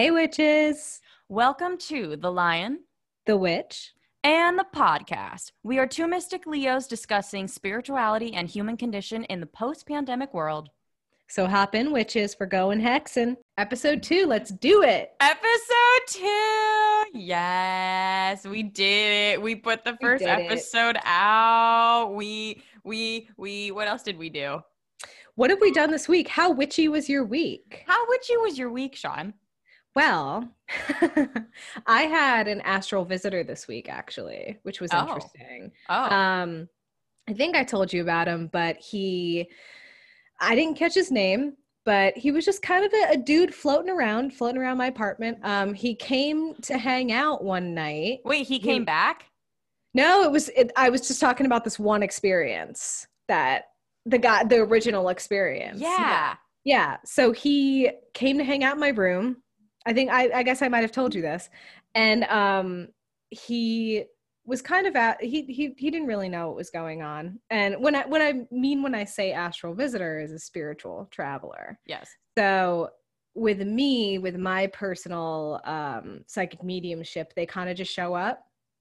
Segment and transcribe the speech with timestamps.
[0.00, 1.02] Hey, witches.
[1.28, 2.84] Welcome to The Lion
[3.26, 3.92] The Witch.
[4.24, 5.52] and the podcast.
[5.62, 10.70] We are two mystic Leos discussing spirituality and human condition in the post pandemic world.
[11.28, 13.36] So hop in, witches, for going hexing.
[13.58, 15.10] Episode two, let's do it.
[15.20, 17.04] Episode two.
[17.12, 19.42] Yes, we did it.
[19.42, 20.46] We put the first did it.
[20.46, 22.14] episode out.
[22.14, 24.60] We, we, we, what else did we do?
[25.34, 26.28] What have we done this week?
[26.28, 27.84] How witchy was your week?
[27.86, 29.34] How witchy was your week, Shaun?
[29.96, 30.48] Well,
[31.86, 35.00] I had an astral visitor this week, actually, which was Oh.
[35.00, 35.72] interesting.
[35.88, 36.68] Oh, Um,
[37.28, 39.50] I think I told you about him, but he,
[40.40, 43.90] I didn't catch his name, but he was just kind of a, a dude floating
[43.90, 45.38] around, floating around my apartment.
[45.42, 48.20] Um, he came to hang out one night.
[48.24, 49.26] wait, he came he- back?
[49.92, 50.48] No, it was.
[50.50, 53.64] It, I was just talking about this one experience that
[54.06, 55.80] the guy, the original experience.
[55.80, 56.36] Yeah.
[56.62, 56.98] Yeah.
[57.04, 59.38] So he came to hang out in my room.
[59.86, 61.48] I think I, I guess I might have told you this.
[61.94, 62.88] And um
[63.30, 64.04] he
[64.44, 67.38] was kind of at he he he didn't really know what was going on.
[67.50, 71.78] And when I when I mean when I say astral visitor is a spiritual traveler.
[71.86, 72.10] Yes.
[72.36, 72.90] So
[73.34, 78.40] with me, with my personal um psychic mediumship, they kind of just show up.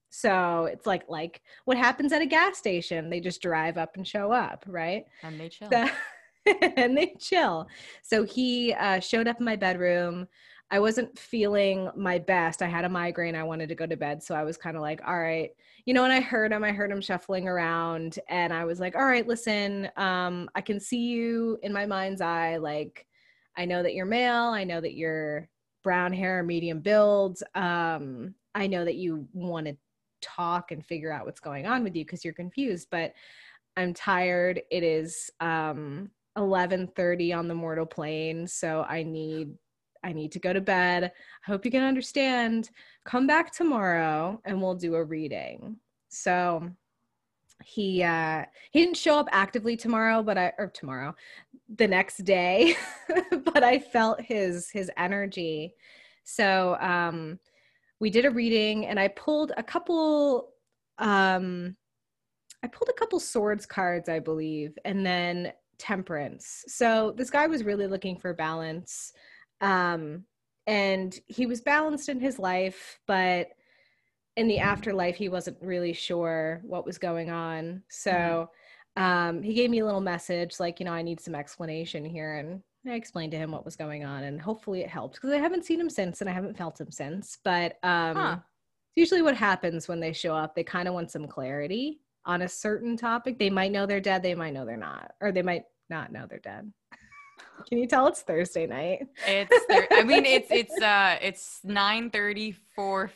[0.09, 3.09] So it's like like what happens at a gas station.
[3.09, 5.05] They just drive up and show up, right?
[5.23, 5.70] And they chill.
[5.72, 5.88] So-
[6.77, 7.67] and they chill.
[8.02, 10.27] So he uh, showed up in my bedroom.
[10.71, 12.61] I wasn't feeling my best.
[12.61, 13.35] I had a migraine.
[13.35, 14.21] I wanted to go to bed.
[14.21, 15.49] So I was kind of like, all right.
[15.85, 18.95] You know, when I heard him, I heard him shuffling around and I was like,
[18.95, 22.58] all right, listen, um, I can see you in my mind's eye.
[22.58, 23.08] Like,
[23.58, 24.45] I know that you're male.
[24.45, 25.49] I know that you're
[25.83, 27.41] brown hair, medium build.
[27.55, 29.77] Um, I know that you want to
[30.21, 32.89] talk and figure out what's going on with you because you're confused.
[32.91, 33.13] But
[33.75, 34.61] I'm tired.
[34.69, 39.53] It is um 11:30 on the mortal plane, so I need
[40.04, 41.04] I need to go to bed.
[41.04, 42.70] I hope you can understand.
[43.05, 45.77] Come back tomorrow and we'll do a reading.
[46.10, 46.70] So
[47.64, 51.14] he uh he didn't show up actively tomorrow, but I or tomorrow,
[51.76, 52.76] the next day,
[53.43, 55.73] but I felt his his energy.
[56.23, 57.39] So um
[57.99, 60.54] we did a reading and I pulled a couple
[60.98, 61.76] um
[62.64, 66.65] I pulled a couple swords cards, I believe, and then temperance.
[66.67, 69.14] So this guy was really looking for balance.
[69.61, 70.25] Um,
[70.67, 73.49] and he was balanced in his life, but
[74.36, 77.83] in the afterlife, he wasn't really sure what was going on.
[77.89, 78.49] So
[78.95, 82.36] um, he gave me a little message like, you know, I need some explanation here.
[82.36, 85.37] And I explained to him what was going on, and hopefully it helped because I
[85.37, 87.37] haven't seen him since and I haven't felt him since.
[87.43, 88.37] But um, Huh.
[88.39, 90.55] it's usually what happens when they show up.
[90.55, 93.37] They kind of want some clarity on a certain topic.
[93.37, 96.26] They might know they're dead, they might know they're not, or they might not know
[96.30, 96.71] they're dead.
[97.67, 99.08] Can you tell it's Thursday night?
[99.25, 102.55] It's thir- I mean it's it's uh it's 9:34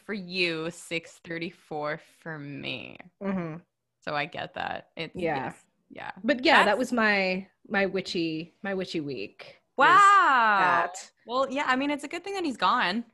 [0.06, 2.98] for you, 6:34 for me.
[3.22, 3.56] hmm
[4.02, 4.90] So I get that.
[4.96, 5.46] It's Yeah.
[5.46, 5.56] yes,
[5.90, 6.12] yeah.
[6.24, 9.60] But yeah, that was my my witchy my witchy week.
[9.78, 10.90] Wow.
[11.26, 13.06] Well, yeah, I mean it's a good thing that he's gone.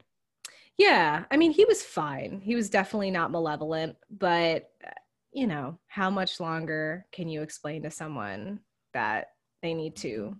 [0.77, 2.41] Yeah, I mean he was fine.
[2.43, 4.91] He was definitely not malevolent, but uh,
[5.31, 8.59] you know, how much longer can you explain to someone
[8.93, 9.27] that
[9.61, 10.35] they need to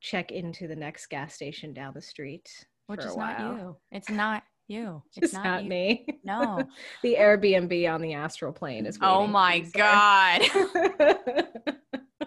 [0.00, 2.48] check into the next gas station down the street
[2.86, 3.76] Which is not you.
[3.92, 5.02] It's not you.
[5.16, 5.68] It's It's not, you.
[5.68, 6.06] me.
[6.24, 6.62] No.
[7.02, 8.98] the Airbnb on the astral plane is.
[9.02, 10.40] Oh my god.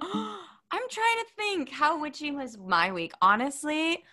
[0.01, 3.13] I'm trying to think how witchy was my week.
[3.21, 4.03] Honestly,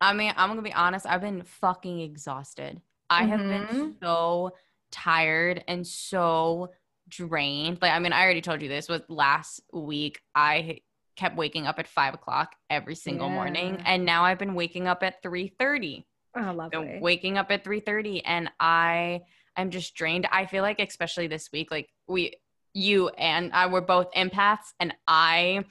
[0.00, 1.06] I mean, I'm gonna be honest.
[1.06, 2.80] I've been fucking exhausted.
[3.10, 3.94] I have been Mhm.
[4.02, 4.52] so
[4.90, 6.70] tired and so
[7.08, 7.78] drained.
[7.82, 10.20] Like, I mean, I already told you this was last week.
[10.34, 10.80] I
[11.16, 15.02] kept waking up at five o'clock every single morning, and now I've been waking up
[15.02, 16.06] at three thirty
[16.36, 16.78] oh, lovely.
[16.78, 19.22] been waking up at 3:30 and I
[19.56, 20.26] am just drained.
[20.30, 22.34] I feel like especially this week like we
[22.74, 25.64] you and I were both empaths and I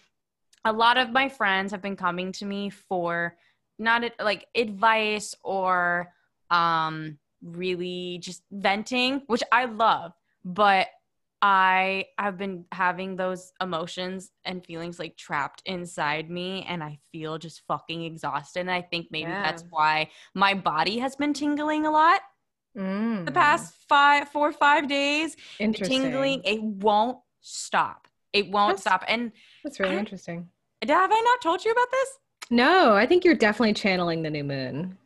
[0.63, 3.35] a lot of my friends have been coming to me for
[3.79, 6.13] not like advice or
[6.49, 10.13] um really just venting, which I love,
[10.45, 10.87] but
[11.41, 17.37] I have been having those emotions and feelings like trapped inside me and I feel
[17.39, 21.91] just fucking exhausted and I think maybe that's why my body has been tingling a
[21.91, 22.21] lot
[22.75, 26.03] the Mm, past five four or five days the interesting.
[26.03, 29.31] tingling it won't stop it won't That's- stop and
[29.63, 30.47] That's really I- interesting.
[30.87, 32.09] have i not told you about this
[32.49, 34.97] No, I think you're definitely channeling the new moon.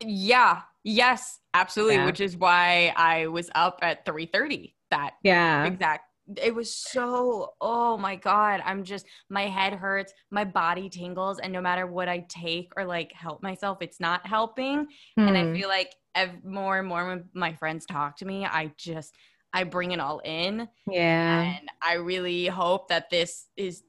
[0.00, 2.06] Yeah yes absolutely Yeah.
[2.06, 5.64] which is why i was up at 3.30 that Yeah.
[5.64, 6.04] exact
[6.38, 11.52] it was so oh my god i'm just my head hurts my body tingles and
[11.52, 14.86] no matter what i take or like help myself it's not helping
[15.18, 15.54] and i Hmm.
[15.54, 19.14] feel like ev- more and more when my friends talk to me i just
[19.52, 21.42] i bring it all in yeah.
[21.58, 23.82] and i really hope that this is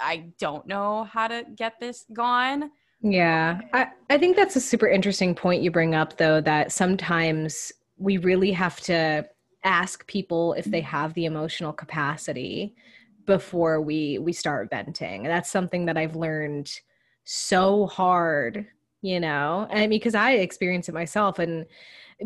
[0.00, 2.70] i don't know how to get this gone
[3.02, 3.60] Yeah.
[3.72, 8.16] I, I think that's a super interesting point you bring up, though, that sometimes we
[8.18, 9.24] really have to
[9.68, 10.88] ask people if they mm-hmm.
[10.88, 12.74] have the emotional capacity
[13.26, 15.26] before we we start venting.
[15.26, 16.72] And that's something that I've learned
[17.24, 18.66] so hard,
[19.02, 21.66] you know, and I mean, because I experience it myself and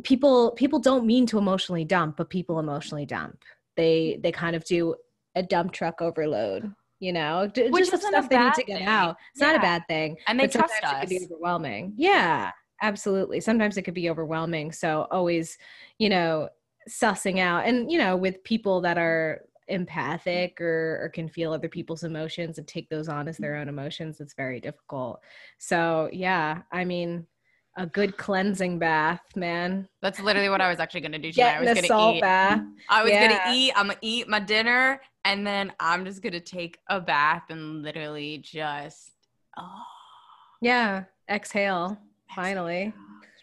[0.05, 3.43] people people don't mean to emotionally dump, but people emotionally dump.
[3.77, 4.23] They mm-hmm.
[4.23, 4.95] they kind of do
[5.35, 8.79] a dump truck overload, you know, d- Which just the stuff they need to get
[8.79, 8.87] thing.
[8.87, 9.17] out.
[9.33, 10.17] It's not a bad thing.
[10.29, 11.95] and they trust sometimes us It can be overwhelming.
[11.97, 13.41] Yeah, absolutely.
[13.41, 14.71] Sometimes it could be overwhelming.
[14.71, 15.59] So always,
[15.99, 16.49] you know,
[16.89, 21.69] sussing out and you know, with people that are empathic or, or can feel other
[21.69, 25.21] people's emotions and take those on as their own emotions, it's very difficult.
[25.59, 27.27] So yeah, I mean,
[27.79, 29.89] a good cleansing bath, man.
[30.03, 31.57] that's literally what i was actually gonna do tonight.
[31.57, 32.61] i was gonna salt eat bath.
[32.91, 33.29] I was Yeah.
[33.29, 33.73] gonna eat.
[33.75, 38.39] I'm gonna eat my dinner, and then I'm just gonna take a bath and literally
[38.45, 39.13] just
[39.57, 39.83] oh,
[40.61, 41.97] Yeah, exhale.
[42.35, 42.93] Finally.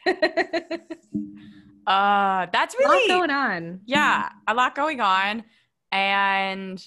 [1.87, 3.81] uh, that's really going on?
[3.85, 5.43] yeah, a lot going on,
[5.91, 6.83] and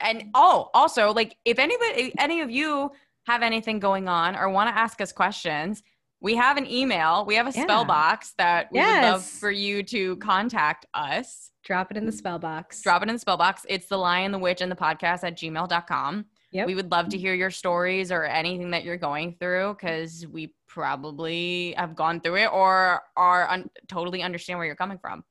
[0.00, 2.90] and oh, also like if anybody, any of you
[3.26, 5.82] have anything going on or want to ask us questions.
[6.20, 7.24] We have an email.
[7.24, 11.50] We have a spell box that we would love for you to contact us.
[11.64, 12.80] Drop it in the spell box.
[12.82, 13.66] drop it in the spell box.
[13.68, 16.24] It's the lion, the witch, and the podcast at gmail.com.
[16.52, 16.66] Yep.
[16.66, 20.54] We would love to hear your stories or anything that you're going through because we
[20.72, 25.22] probably have gone through it or are un- totally understand where you're coming from.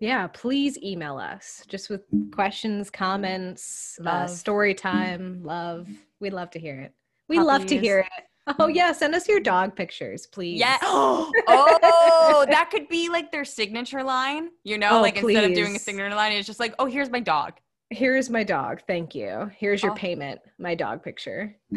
[0.00, 5.86] Yeah, please email us just with questions, comments, uh, story time, love.
[6.20, 6.92] We'd love to hear it.
[7.28, 8.54] We love to hear it.
[8.58, 10.58] Oh yeah, send us your dog pictures, please.
[10.58, 10.78] Yeah.
[10.82, 14.48] oh, that could be like their signature line.
[14.64, 17.10] You know, Oh, like instead of doing a signature line, it's just like, oh, here's
[17.10, 17.52] my dog.
[17.90, 18.80] Here's my dog.
[18.88, 19.50] Thank you.
[19.56, 19.96] Here's your Oh.
[19.96, 20.40] payment.
[20.58, 21.56] My dog picture.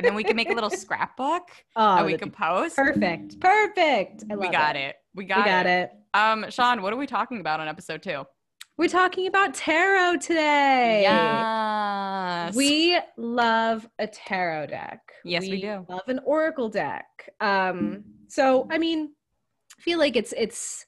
[0.00, 2.74] And then we can make a little scrapbook Oh, that we can post.
[2.74, 3.38] perfect.
[3.38, 4.24] Perfect.
[4.34, 4.96] We got it.
[5.14, 5.90] We got, we got it.
[5.92, 6.18] it.
[6.18, 8.24] Um, Shaun, what are we talking about on episode two?
[8.78, 11.02] We're talking about tarot today.
[11.02, 12.54] Yes.
[12.56, 15.00] We love a tarot deck.
[15.22, 15.84] Yes, we do.
[15.86, 17.04] Love an oracle deck.
[17.40, 19.12] Um, so I mean,
[19.78, 20.86] I feel like it's it's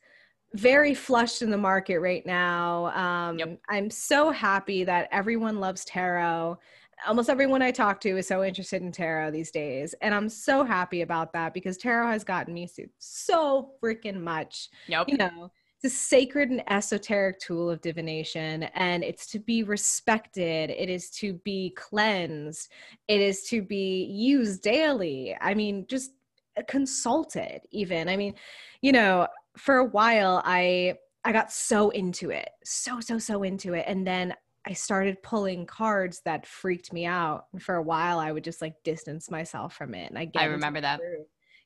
[0.54, 2.86] very flushed in the market right now.
[2.96, 3.58] Um, Yep.
[3.68, 6.58] I'm so happy that everyone loves tarot.
[7.06, 10.64] Almost everyone I talk to is so interested in tarot these days, and I'm so
[10.64, 12.68] happy about that because tarot has gotten me
[12.98, 15.08] so freaking much Yep.
[15.08, 15.50] you know
[15.82, 21.10] it's a sacred and esoteric tool of divination and it's to be respected it is
[21.10, 22.70] to be cleansed
[23.08, 26.12] it is to be used daily i mean just
[26.56, 28.34] uh, consulted even i mean
[28.80, 29.26] you know
[29.56, 34.06] for a while i i got so into it so so so into it and
[34.06, 34.34] then
[34.66, 38.62] i started pulling cards that freaked me out and for a while i would just
[38.62, 41.00] like distance myself from it and i get I remember that.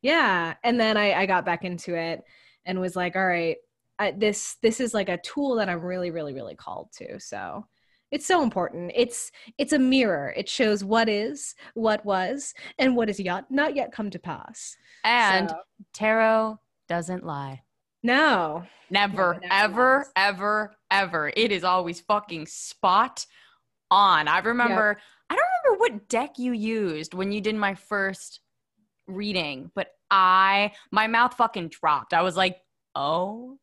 [0.02, 2.22] yeah and then i i got back into it
[2.64, 3.56] and was like all right
[3.98, 7.66] I, this this is like a tool that i'm really really really called to so
[8.10, 13.08] it's so important it's it's a mirror it shows what is what was and what
[13.10, 15.56] is yet not yet come to pass And So,
[15.92, 17.62] tarot doesn't lie.
[18.06, 20.12] No Never, never ever, lies.
[20.16, 21.32] ever, ever.
[21.36, 23.26] It is always fucking spot
[23.90, 24.28] on.
[24.28, 24.98] I remember,
[25.28, 28.40] I don't remember what deck you used when you did my first
[29.08, 32.14] reading, but I, my mouth fucking dropped.
[32.14, 32.58] I was like,
[32.94, 33.58] oh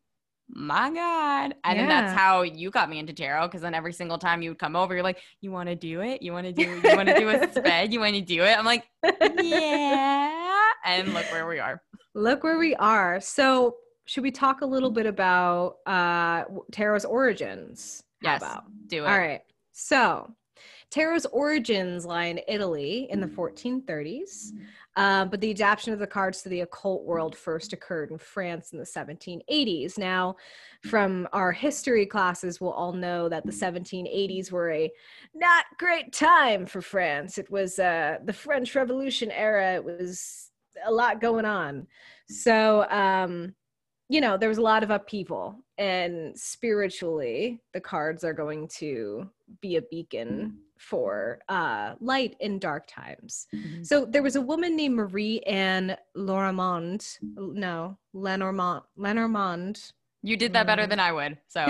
[0.50, 1.54] my God.
[1.64, 3.48] And then that's how you got me into tarot.
[3.48, 6.02] Cause then every single time you would come over, you're like, you want to do
[6.02, 6.20] it?
[6.20, 7.94] You want to do, you want to do a sped?
[7.94, 8.58] You want to do it?
[8.58, 8.84] I'm like,
[9.42, 10.60] yeah.
[10.84, 11.80] And look where we are.
[12.14, 17.04] look where we are so should we talk a little bit about uh w- tarot's
[17.04, 18.42] origins How Yes.
[18.42, 19.08] about Do it.
[19.08, 19.40] All right.
[19.72, 20.30] So,
[20.90, 24.52] tarot's origins lie in Italy in the 1430s,
[24.96, 28.72] um, but the adaptation of the cards to the occult world first occurred in France
[28.72, 29.98] in the 1780s.
[29.98, 30.36] Now,
[30.84, 34.88] from our history classes, we'll all know that the 1780s were a
[35.34, 37.38] not great time for France.
[37.38, 39.74] It was uh, the French Revolution era.
[39.74, 40.50] It was
[40.86, 41.88] a lot going on.
[42.28, 43.54] So, um,
[44.08, 49.28] you know, there was a lot of upheaval, and spiritually, the cards are going to
[49.60, 53.46] be a beacon for uh, light in dark times.
[53.54, 53.86] Mhm.
[53.86, 59.92] So there was a woman named Marie Anne Loramond, no, Lenormand, Lenormand,
[60.22, 61.38] You did that better than I would.
[61.48, 61.60] So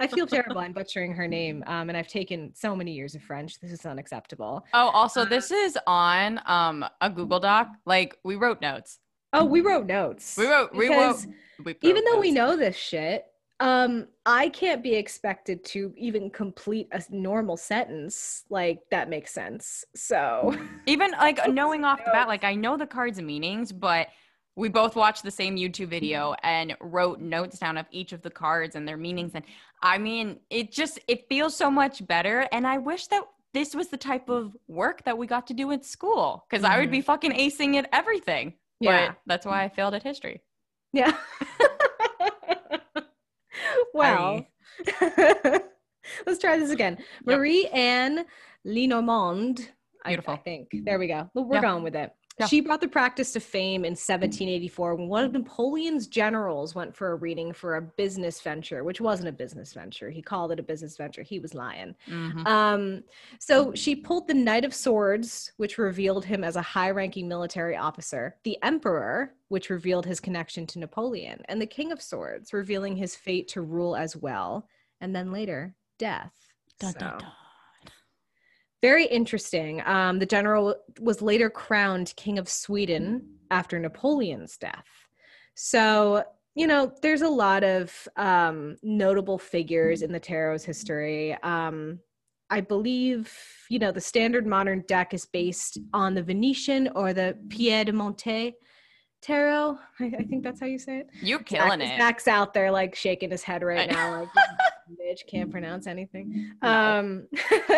[0.00, 0.58] I feel terrible.
[0.58, 1.62] I'm butchering her name.
[1.66, 3.60] Um, and I've taken so many years of French.
[3.60, 4.64] This is unacceptable.
[4.74, 7.68] Oh, also this is on um a Google Doc.
[7.84, 8.98] Like we wrote notes.
[9.32, 10.36] Oh, we wrote notes.
[10.36, 11.26] We wrote we wrote
[11.58, 13.26] we wrote even though we know this shit,
[13.60, 19.84] um, I can't be expected to even complete a normal sentence like that makes sense.
[19.94, 20.56] So
[20.86, 24.08] even like knowing off the bat, like I know the cards' meanings, but
[24.56, 28.30] we both watched the same YouTube video and wrote notes down of each of the
[28.30, 29.32] cards and their meanings.
[29.34, 29.44] And
[29.82, 32.48] I mean, it just it feels so much better.
[32.52, 35.70] And I wish that this was the type of work that we got to do
[35.70, 38.54] in school because I would be fucking acing at everything.
[38.80, 40.42] Yeah, But that's why I failed at history.
[40.92, 41.16] yeah.
[43.94, 44.46] well,
[46.26, 46.98] let's try this again.
[47.26, 47.38] Yep.
[47.38, 48.24] Marie Anne
[48.64, 49.70] Lenormand.
[50.04, 51.28] I- I, think there we go.
[51.34, 51.60] We're Yeah.
[51.62, 52.12] going with it.
[52.38, 52.46] Yeah.
[52.46, 57.12] She brought the practice to fame in 1784 when one of Napoleon's generals went for
[57.12, 60.10] a reading for a business venture, which wasn't a business venture.
[60.10, 61.22] He called it a business venture.
[61.22, 61.94] He was lying.
[62.06, 62.46] Mhm.
[62.46, 63.04] Um,
[63.38, 67.74] so she pulled the Knight of Swords, which revealed him as a high ranking military
[67.76, 72.96] officer, the Emperor, which revealed his connection to Napoleon, and the King of Swords, revealing
[72.96, 74.68] his fate to rule as well,
[75.00, 76.34] and then later, death.
[76.78, 77.32] Dun, dun, dun.
[78.82, 79.82] Very interesting.
[79.86, 84.86] Um, the general was later crowned King of Sweden after Napoleon's death.
[85.54, 91.34] So, you know, there's a lot of um, notable figures in the tarot's history.
[91.42, 92.00] Um,
[92.50, 93.32] I believe,
[93.70, 98.52] you know, the standard modern deck is based on the Venetian or the Piedmonte
[99.26, 99.78] tarot.
[100.00, 101.10] I, I think that's how you say it.
[101.20, 101.98] You're killing Zach, it.
[101.98, 104.28] Zach's out there like shaking his head right now, like
[105.00, 106.52] bitch can't pronounce anything.
[106.62, 106.68] No.
[106.70, 107.28] Um,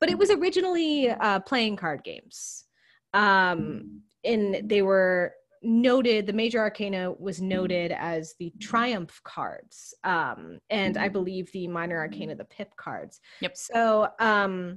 [0.00, 2.64] but it was originally uh, playing card games,
[3.12, 6.26] um, and they were noted.
[6.26, 11.98] The major arcana was noted as the triumph cards, um, and I believe the minor
[11.98, 13.20] arcana the pip cards.
[13.40, 13.56] Yep.
[13.56, 14.08] So.
[14.18, 14.76] Um,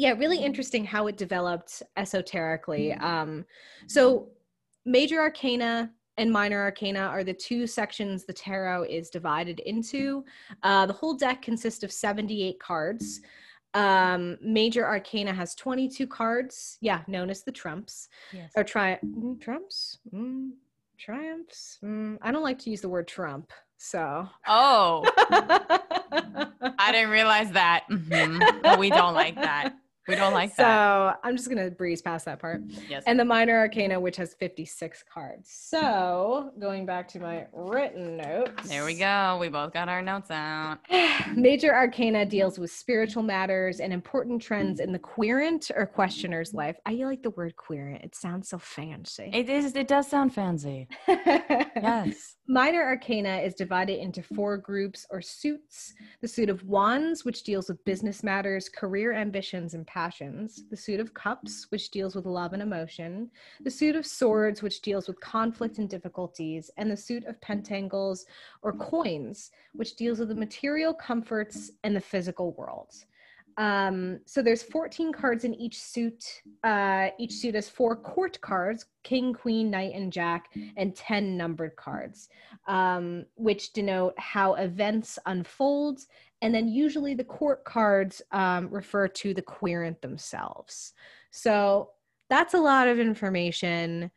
[0.00, 2.92] yeah, really interesting how it developed esoterically.
[2.92, 3.44] Um,
[3.88, 4.28] so
[4.88, 10.24] major arcana and minor arcana are the two sections the tarot is divided into.
[10.62, 13.20] Uh, the whole deck consists of 78 cards.
[13.74, 16.78] Um, major arcana has 22 cards.
[16.80, 18.50] Yeah, known as the trumps Yes.
[18.56, 20.50] or tri- mm, trumps, mm,
[20.98, 21.78] triumphs.
[21.84, 24.26] Mm, I don't like to use the word trump, so.
[24.48, 25.04] Oh,
[26.78, 27.84] I didn't realize that.
[27.90, 28.78] Mhm.
[28.78, 29.74] We don't like that.
[30.08, 31.14] We don't like so that.
[31.14, 32.62] So I'm just gonna breeze past that part.
[32.88, 33.04] Yes.
[33.06, 38.68] and the minor arcana which has 56 cards so going back to my written notes
[38.68, 39.36] there we go.
[39.40, 40.78] We both got our notes out.
[41.36, 46.76] major arcana deals with spiritual matters and important trends in the querent or questioner's life
[46.86, 49.74] i like the word querent it sounds so fancy It is.
[49.76, 50.88] It does sound fancy.
[51.76, 52.34] Yes.
[52.48, 57.68] Minor arcana is divided into four groups or suits the suit of wands, which deals
[57.68, 62.52] with business matters, career ambitions, and passions, the suit of cups, which deals with love
[62.52, 63.28] and emotion,
[63.64, 68.24] the suit of swords, which deals with conflict and difficulties, and the suit of pentangles
[68.62, 72.92] or coins, which deals with the material comforts and the physical world.
[73.58, 76.42] Um, so there's 14 cards in each suit.
[76.62, 81.74] Uh, each suit has four court cards king, queen, knight, and jack, and 10 numbered
[81.74, 82.28] cards,
[82.68, 86.00] um, which denote how events unfold.
[86.40, 90.92] And then usually the court cards um, refer to the querent themselves.
[91.30, 91.90] So
[92.30, 94.10] that's a lot of information.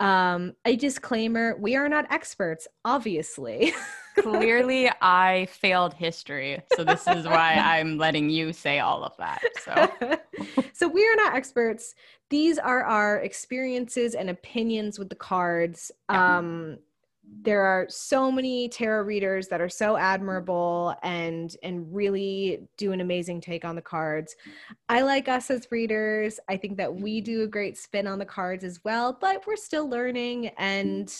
[0.00, 3.72] Um, a disclaimer we are not experts, obviously.
[4.18, 6.62] Clearly, I failed history.
[6.76, 9.40] So this is why I'm letting you say all of that.
[9.62, 10.16] So
[10.72, 11.94] so we are not experts.
[12.30, 15.90] These are our experiences and opinions with the cards.
[16.10, 16.54] Yeah.
[17.42, 23.00] There are so many tarot readers that are so admirable and and really do an
[23.00, 24.34] amazing take on the cards.
[24.88, 26.40] I like us as readers.
[26.48, 29.56] I think that we do a great spin on the cards as well, but we're
[29.56, 31.14] still learning and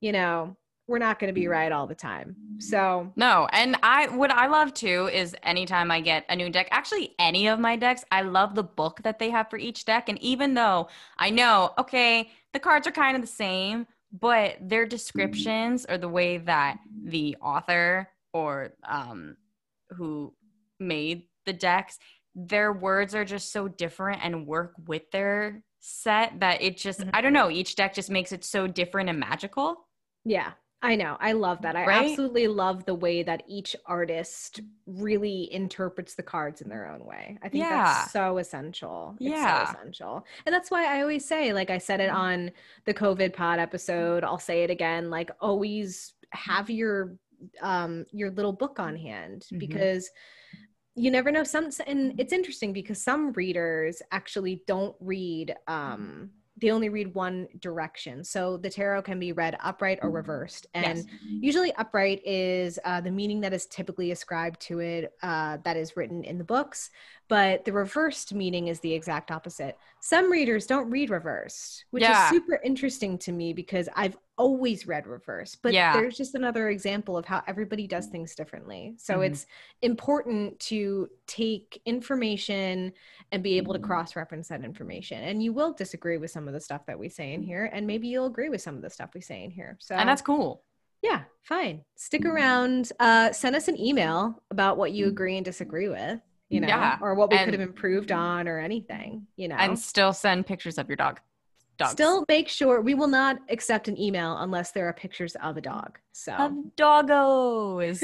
[0.00, 0.54] you know,
[0.86, 2.36] we're not going to be right all the time.
[2.58, 6.68] So, No, and I what I love too is anytime I get a new deck,
[6.70, 10.08] actually any of my decks, I love the book that they have for each deck.
[10.08, 13.86] And even though I know, okay, the cards are kind of the same,
[14.20, 19.36] but their descriptions or the way that the author or um
[19.90, 20.32] who
[20.80, 21.98] made the decks,
[22.34, 27.10] their words are just so different and work with their set that it just Mhm.
[27.12, 29.88] I don't know, each deck just makes it so different and magical.
[30.24, 30.52] Yeah,
[30.84, 31.16] I know.
[31.18, 31.76] I love that.
[31.76, 32.10] I Right?
[32.10, 37.38] absolutely love the way that each artist really interprets the cards in their own way.
[37.42, 37.82] I think Yeah.
[37.82, 39.16] that's so essential.
[39.18, 39.64] It's Yeah.
[39.64, 40.26] so essential.
[40.44, 42.50] And that's why I always say, like I said it on
[42.84, 47.16] the COVID pod episode, I'll say it again, like always have your
[47.62, 49.58] um your little book on hand Mhm.
[49.58, 50.10] because
[50.94, 56.70] you never know some and it's interesting because some readers actually don't read um they
[56.70, 61.06] only read one direction so the tarot can be read upright or reversed and Yes.
[61.40, 65.96] usually upright is uh, the meaning that is typically ascribed to it uh, that is
[65.96, 66.90] written in the books
[67.28, 72.24] but the reversed meaning is the exact opposite some readers don't read reversed which Yeah.
[72.24, 75.92] is super interesting to me because i've always read reverse but Yeah.
[75.92, 79.26] there's just another example of how everybody does things differently so Mhm.
[79.26, 79.46] it's
[79.82, 82.92] important to take information
[83.32, 83.86] and be able to Mm-hmm.
[83.86, 87.08] cross reference that information and you will disagree with some of the stuff that we
[87.08, 89.50] say in here and maybe you'll agree with some of the stuff we say in
[89.50, 90.64] here so And that's cool.
[91.02, 91.84] yeah, fine.
[91.96, 92.30] Stick Mm-hmm.
[92.30, 92.92] around.
[92.98, 96.98] Uh, send us an email about what you agree and disagree with, you know, Yeah,
[97.02, 99.56] or what we could have improved on or anything, you know.
[99.56, 101.20] And still send pictures of your dog.
[101.76, 101.92] Dogs.
[101.92, 105.60] Still make sure we will not accept an email unless there are pictures of a
[105.60, 105.98] dog.
[106.12, 108.02] So of doggos.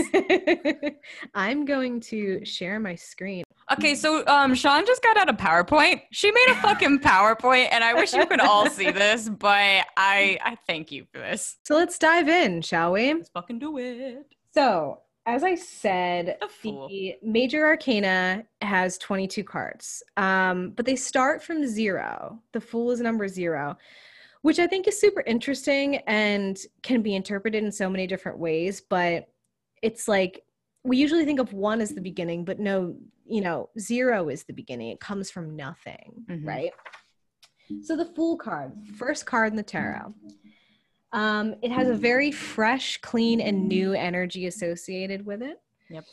[1.35, 3.45] I'm going to share my screen.
[3.73, 6.03] Okay, so um Shaun just got out a PowerPoint.
[6.11, 10.39] She made a fucking PowerPoint and I wish you could all see this, but I
[10.43, 11.57] I thank you for this.
[11.65, 13.15] So let's dive in, shall we?
[13.15, 14.27] Let's fucking do it.
[14.53, 21.65] So, as I said, The major arcana has 22 cards, um, but they start from
[21.67, 22.43] zero.
[22.53, 23.77] The Fool is number zero,
[24.43, 28.81] which I think is super interesting and can be interpreted in so many different ways.
[28.81, 29.29] But
[29.83, 30.43] it's like
[30.83, 34.53] we usually think of one as the beginning, but no, you know, zero is the
[34.53, 34.91] beginning.
[34.91, 36.45] It comes from nothing, Mhm.
[36.47, 36.73] right?
[37.83, 40.13] So the Fool card, first card in the tarot.
[41.12, 45.61] Um, it has a very fresh, clean, and new energy associated with it.
[45.88, 46.05] Yep.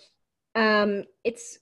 [0.56, 1.60] Um, it's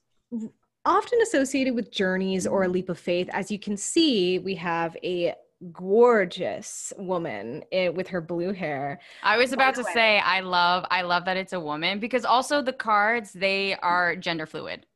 [0.84, 3.28] often associated with journeys or a leap of faith.
[3.32, 5.34] As you can see, we have a
[5.72, 9.00] gorgeous woman eh, with her blue hair.
[9.22, 12.24] I was about to way- say I love I love that it's a woman because
[12.24, 14.86] also the cards they are gender fluid.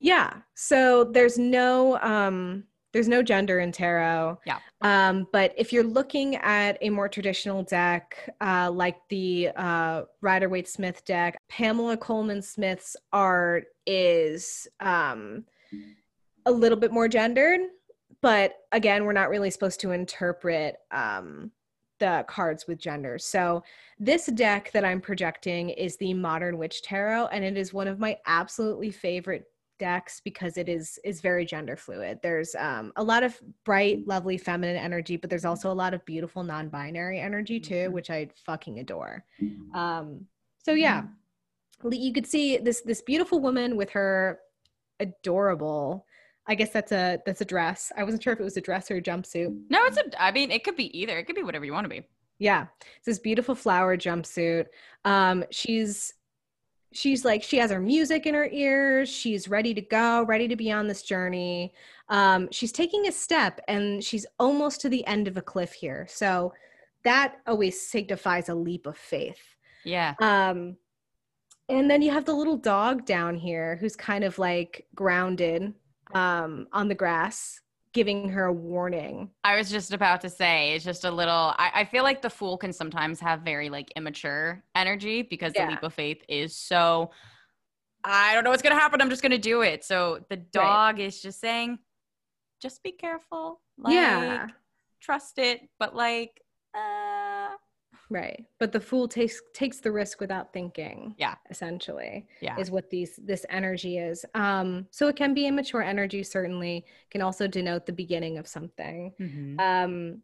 [0.00, 0.34] Yeah.
[0.54, 4.38] So there's no um there's no gender in tarot.
[4.46, 4.58] Yeah.
[4.82, 10.48] Um, but if you're looking at a more traditional deck, uh, like the uh, Rider
[10.48, 15.44] Waite Smith deck, Pamela Colman Smith's art is um,
[16.46, 17.60] a little bit more gendered.
[18.20, 21.50] But again, we're not really supposed to interpret um,
[21.98, 23.18] the cards with gender.
[23.18, 23.62] So
[23.98, 27.98] this deck that I'm projecting is the Modern Witch Tarot, and it is one of
[27.98, 29.44] my absolutely favorite
[29.78, 32.20] decks because it is is very gender fluid.
[32.22, 36.04] There's um, a lot of bright, lovely feminine energy, but there's also a lot of
[36.04, 39.24] beautiful non-binary energy too, which I fucking adore.
[39.74, 40.26] Um,
[40.64, 41.04] so yeah,
[41.90, 44.38] you could see this this beautiful woman with her
[45.00, 46.06] adorable.
[46.46, 47.92] I guess that's a that's a dress.
[47.96, 49.56] I wasn't sure if it was a dress or a jumpsuit.
[49.68, 51.18] No, it's a I mean it could be either.
[51.18, 52.02] It could be whatever you want to be.
[52.38, 54.66] Yeah, it's this beautiful flower jumpsuit.
[55.04, 56.12] Um, she's
[56.92, 59.08] she's like she has her music in her ears.
[59.08, 61.72] She's ready to go, ready to be on this journey.
[62.08, 66.06] Um, she's taking a step, and she's almost to the end of a cliff here.
[66.08, 66.52] So
[67.04, 69.40] that always signifies a leap of faith.
[69.84, 70.14] Yeah.
[70.20, 70.76] Um,
[71.68, 75.72] and then you have the little dog down here who's kind of like grounded
[76.14, 77.61] um, on the grass,
[77.92, 79.28] giving her a warning.
[79.44, 82.30] I was just about to say it's just a little I, I feel like the
[82.30, 85.66] fool can sometimes have very like immature energy because Yeah.
[85.66, 87.10] the leap of faith is so
[88.04, 89.00] I don't know what's gonna happen.
[89.00, 89.84] I'm just gonna do it.
[89.84, 91.78] So the dog is just saying,
[92.60, 93.60] just be careful.
[93.78, 94.46] Like yeah.
[95.00, 96.40] trust it, but like
[96.74, 97.21] uh
[98.12, 98.44] Right.
[98.58, 101.14] But the fool takes takes the risk without thinking.
[101.16, 101.36] Yeah.
[101.48, 102.58] Essentially yeah.
[102.58, 104.26] is what these this energy is.
[104.34, 109.14] Um so it can be immature energy certainly can also denote the beginning of something.
[109.18, 109.60] Mhm.
[109.60, 110.22] Um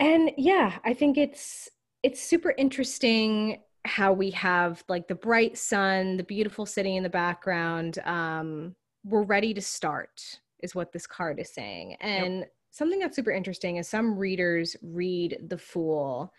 [0.00, 1.70] and yeah, I think it's
[2.02, 7.08] it's super interesting how we have like the bright sun, the beautiful city in the
[7.08, 8.00] background.
[8.04, 11.94] Um we're ready to start is what this card is saying.
[12.00, 16.32] And something that's super interesting is some readers read the fool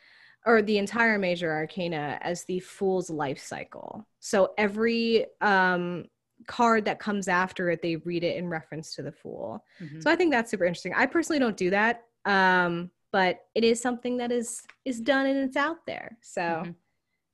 [0.45, 4.07] or the entire major arcana as the fool's life cycle.
[4.19, 6.05] So every um
[6.47, 9.63] card that comes after it they read it in reference to the fool.
[9.79, 10.01] Mhm.
[10.01, 10.93] So I think that's super interesting.
[10.95, 15.37] I personally don't do that, um, but it is something that is is done and
[15.37, 16.17] it's out there.
[16.21, 16.75] So Mhm.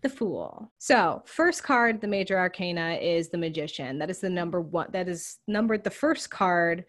[0.02, 0.72] the fool.
[0.78, 3.98] So first card, the major arcana is the magician.
[3.98, 4.92] That is the number one.
[4.92, 6.84] That is numbered the first card,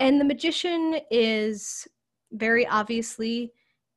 [0.00, 1.86] and the magician is
[2.32, 3.52] very obviously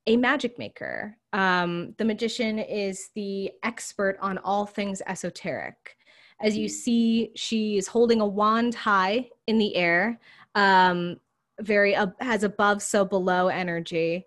[0.07, 1.15] a magic maker.
[1.33, 5.97] Um, the magician is the expert on all things esoteric.
[6.39, 10.19] As you see, she is holding a wand high in the air,
[10.55, 11.19] um,
[11.59, 14.25] very uh, has above so below energy,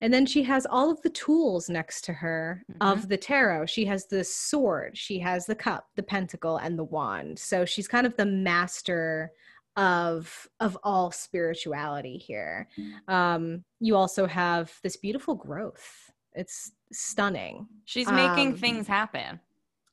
[0.00, 2.92] And then she has all of the tools next to her Mhm.
[2.92, 3.64] of the tarot.
[3.66, 7.38] She has the sword, she has the cup, the pentacle, and the wand.
[7.38, 9.32] So she's kind of the master
[9.76, 12.68] of of all spirituality here.
[13.08, 16.12] Um, you also have this beautiful growth.
[16.34, 17.66] It's stunning.
[17.84, 19.40] She's making Um, things happen.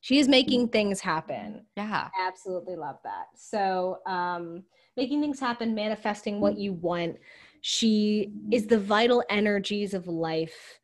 [0.00, 1.64] She is making things happen.
[1.76, 2.08] Yeah.
[2.18, 3.26] Absolutely love that.
[3.36, 4.64] So, um,
[4.96, 7.16] making things happen, manifesting what you want.
[7.60, 10.80] She is the vital energies of life.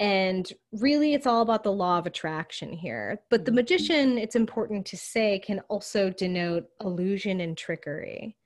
[0.00, 3.20] And really, it's all about the law of attraction here.
[3.30, 8.36] But the magician, it's important to say, can also denote illusion and trickery.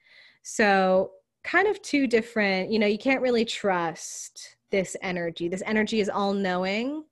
[0.42, 1.12] So,
[1.44, 5.48] kind of two different, you know, you can't really trust this energy.
[5.48, 7.04] This energy is all knowing,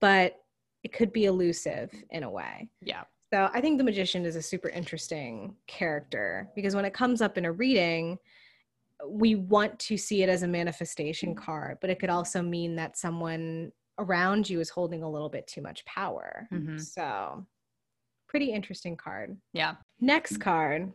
[0.00, 0.36] but
[0.82, 2.68] it could be elusive in a way.
[2.82, 3.04] Yeah.
[3.32, 7.38] So I think the magician is a super interesting character because when it comes up
[7.38, 8.18] in a reading,
[9.06, 12.98] we want to see it as a manifestation card, but it could also mean that
[12.98, 16.48] someone around you is holding a little bit too much power.
[16.52, 16.80] Mhm.
[16.80, 17.46] So,
[18.26, 19.40] pretty interesting card.
[19.52, 19.76] Yeah.
[20.00, 20.92] Next card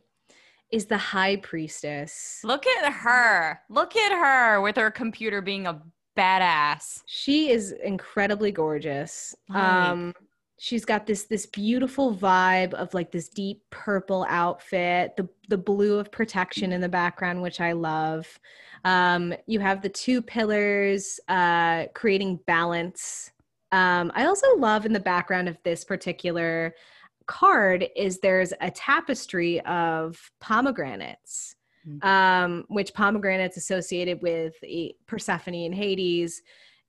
[0.72, 2.40] is the High Priestess.
[2.44, 3.60] Look at her.
[3.70, 5.82] Look at her with her computer being a
[6.18, 7.02] badass.
[7.06, 9.36] She is incredibly gorgeous.
[9.50, 10.14] Like- Um
[10.58, 16.00] she's got this this beautiful vibe of like this deep purple outfit, the the blue
[16.00, 18.40] of protection in the background which I love.
[18.86, 23.32] Um you have the two pillars uh creating balance.
[23.74, 26.74] Um I also love in the background of this particular
[27.28, 31.56] card is there's a tapestry of pomegranates
[31.88, 32.04] Mm.
[32.04, 34.56] um, which pomegranates associated with
[35.06, 36.42] Persephone and Hades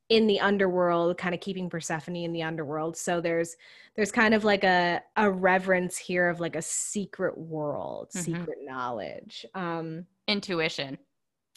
[0.09, 2.97] in the underworld, kind of keeping Persephone in the underworld.
[2.97, 3.57] So there's
[3.95, 8.25] there's kind of like a a reverence here of like a secret world, Mhm.
[8.25, 9.45] secret knowledge.
[9.55, 10.97] Um, Intuition.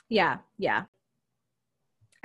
[0.09, 0.83] yeah, yeah.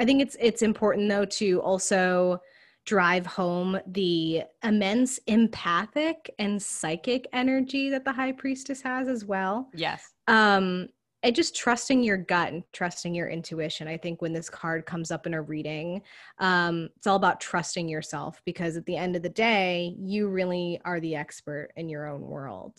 [0.00, 2.40] I think it's it's important though to also
[2.84, 9.68] drive home the immense empathic and psychic energy that the high priestess has as well
[9.74, 10.12] Yes.
[10.28, 10.88] um
[11.22, 15.10] and just trusting your gut and trusting your intuition i think when this card comes
[15.10, 16.02] up in a reading
[16.38, 20.78] um it's all about trusting yourself because at the end of the day you really
[20.84, 22.78] are the expert in your own world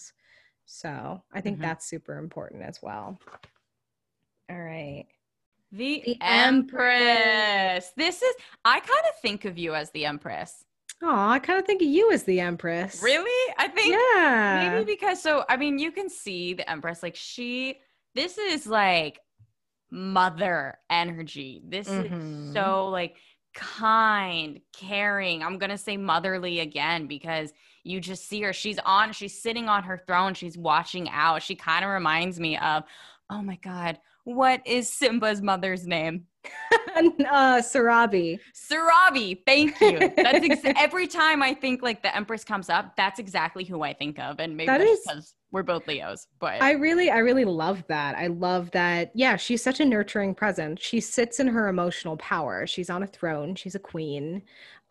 [0.66, 1.62] so i think Mhm.
[1.64, 3.18] that's super important as well
[4.52, 5.08] all right
[5.78, 7.92] The, The Empress.
[7.98, 10.64] This is, I kind of think of you as the Empress.
[11.02, 13.54] oh i kind of think of you as the empress Really?
[13.58, 17.78] I think yeah maybe because, so, I mean, you can see the Empress, like, she,
[18.14, 19.20] this is like
[19.92, 21.62] mother energy.
[21.68, 22.06] This Mhm.
[22.06, 23.18] is so, like,
[23.54, 25.44] kind, caring.
[25.44, 27.52] I'm going to say motherly again because
[27.84, 28.54] you just see her.
[28.54, 30.34] She's on, she's sitting on her throne.
[30.34, 31.44] She's watching out.
[31.44, 32.84] She kind of reminds me of,
[33.30, 36.26] oh my God, what is Simba's mother's name?
[36.96, 39.98] uh sarabi Sarabi, thank you.
[40.16, 43.94] That's ex- every time I think like the Empress comes up, that's exactly who I
[43.94, 46.28] think of, and maybe That that's is- because we're both Leos.
[46.40, 48.16] But I really, I really love that.
[48.18, 49.12] I love that.
[49.16, 50.82] Yeah, she's such a nurturing presence.
[50.82, 52.68] She sits in her emotional power.
[52.68, 53.56] She's on a throne.
[53.56, 54.42] She's a queen.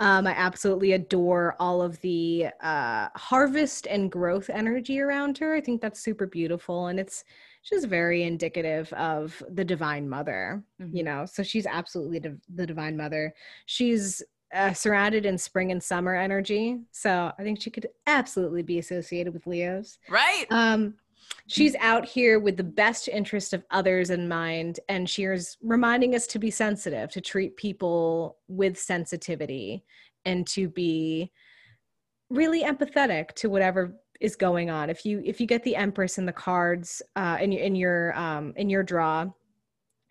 [0.01, 5.55] Um, I absolutely adore all of the uh, harvest and growth energy around her.
[5.55, 7.25] I think that's super beautiful, and it's
[7.65, 10.63] just very indicative of the Divine Mother.
[10.79, 11.05] You Mhm.
[11.05, 13.35] know, so she's absolutely div- the Divine Mother.
[13.67, 14.23] She's
[14.53, 19.35] uh, surrounded in spring and summer energy, so I think she could absolutely be associated
[19.35, 19.99] with Leos.
[20.09, 20.95] right, Um,
[21.49, 26.29] she's out here with the best interest of others in mind, and she's reminding us
[26.29, 29.85] to be sensitive, to treat people with sensitivity,
[30.25, 31.33] and to be
[32.31, 34.91] really empathetic to whatever is going on.
[34.91, 38.19] If you if you get the Empress in the cards uh, in your in your
[38.19, 39.27] um, in your draw,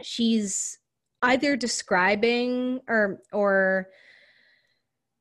[0.01, 0.77] she's
[1.23, 3.89] either describing or or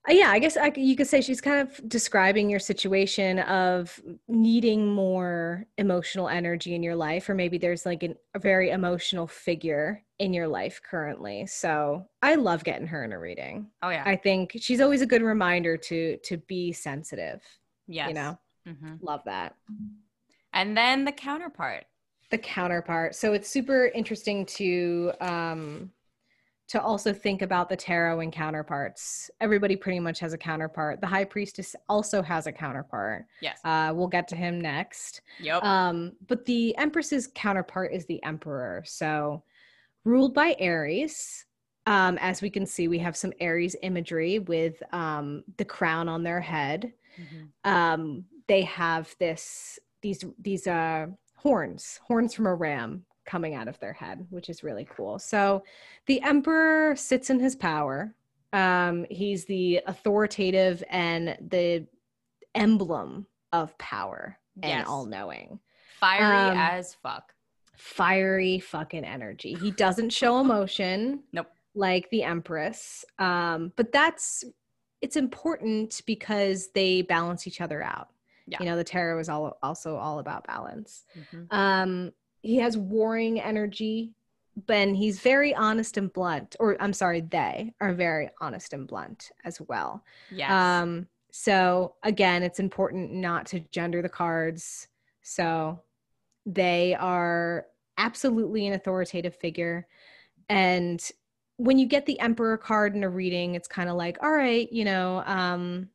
[0.08, 4.00] uh, yeah, I guess I, you could say she's kind of describing your situation of
[4.26, 9.28] needing more emotional energy in your life, or maybe there's like an, a very emotional
[9.28, 11.46] figure in your life currently.
[11.46, 13.68] So I love getting her in a reading.
[13.82, 17.40] oh yeah, I think she's always a good reminder to to be sensitive.
[17.86, 18.98] Yeah, You know, Mhm.
[19.02, 19.56] love that.
[20.54, 21.84] and then the counterpart.
[22.30, 23.14] the counterpart.
[23.14, 25.92] So it's super interesting to um
[26.68, 29.30] to also think about the tarot and counterparts.
[29.40, 31.02] Everybody pretty much has a counterpart.
[31.02, 33.26] The high priestess also has a counterpart.
[33.42, 35.20] Yes, Uh, we'll get to him next.
[35.40, 38.82] yep, Um, but the empress's counterpart is the emperor.
[38.86, 39.42] So
[40.04, 41.44] ruled by Aries.
[41.86, 46.22] Um, as we can see, we have some Aries imagery with um, the crown on
[46.22, 47.48] their head Mhm.
[47.64, 53.78] um, they have this these these uh, horns, horns from a ram, coming out of
[53.78, 55.18] their head, which is really cool.
[55.18, 55.62] So
[56.06, 58.14] the emperor sits in his power.
[58.52, 61.86] Um, he's the authoritative and the
[62.54, 65.58] emblem of power and all knowing.
[65.98, 67.32] Fiery Um, as fuck.
[67.76, 69.54] Fiery fucking energy.
[69.54, 71.22] He doesn't show emotion.
[71.32, 71.46] Nope.
[71.74, 73.04] Like the empress.
[73.18, 74.44] Um, but that's
[75.00, 78.08] it's important because they balance each other out.
[78.46, 78.58] Yeah.
[78.60, 81.04] You know, the tarot is all also all about balance.
[81.16, 81.46] Mhm.
[81.50, 84.14] Um, he has warring energy,
[84.66, 86.56] but he's very honest and blunt.
[86.58, 90.04] Or I'm sorry, they are very honest and blunt as well.
[90.30, 90.50] Yes.
[90.50, 94.88] Um, so again, it's important not to gender the cards.
[95.22, 95.80] So
[96.44, 99.86] they are absolutely an authoritative figure.
[100.48, 101.00] And
[101.56, 104.70] when you get the emperor card in a reading, it's kind of like, all right,
[104.72, 105.88] you know, um,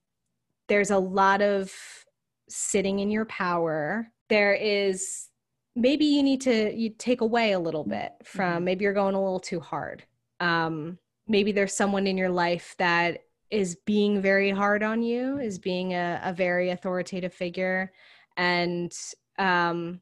[0.67, 1.73] there's a lot of
[2.49, 4.11] sitting in your power.
[4.29, 5.29] There is
[5.75, 8.65] maybe you need to you take away a little bit from Mhm.
[8.65, 10.03] maybe you're going a little too hard.
[10.39, 15.59] Um, maybe there's someone in your life that is being very hard on you, is
[15.59, 17.93] being a, a very authoritative figure,
[18.35, 18.93] and
[19.39, 20.01] um,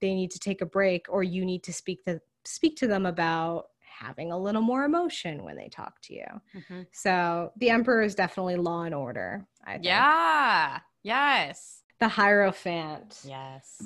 [0.00, 3.06] they need to take a break, or you need to speak to speak to them
[3.06, 6.24] about having a little more emotion when they talk to you.
[6.54, 6.86] Mhm.
[6.92, 9.46] So the emperor is definitely law and order.
[9.64, 9.84] I think.
[9.84, 10.80] Yeah.
[11.02, 11.82] Yes.
[11.98, 13.20] The Hierophant.
[13.24, 13.82] Yes.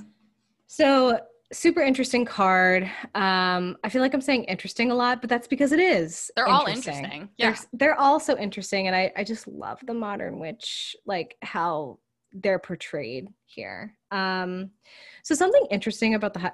[0.66, 1.20] So
[1.52, 2.84] super interesting card.
[3.14, 6.30] Um, I feel like I'm saying interesting a lot, but that's because it is.
[6.36, 7.28] They're all interesting.
[7.36, 7.50] Yeah.
[7.50, 11.98] They're, they're all so interesting, and I I just love the modern witch, like how
[12.32, 13.96] they're portrayed here.
[14.10, 14.70] Um,
[15.22, 16.52] so something interesting about the Hi-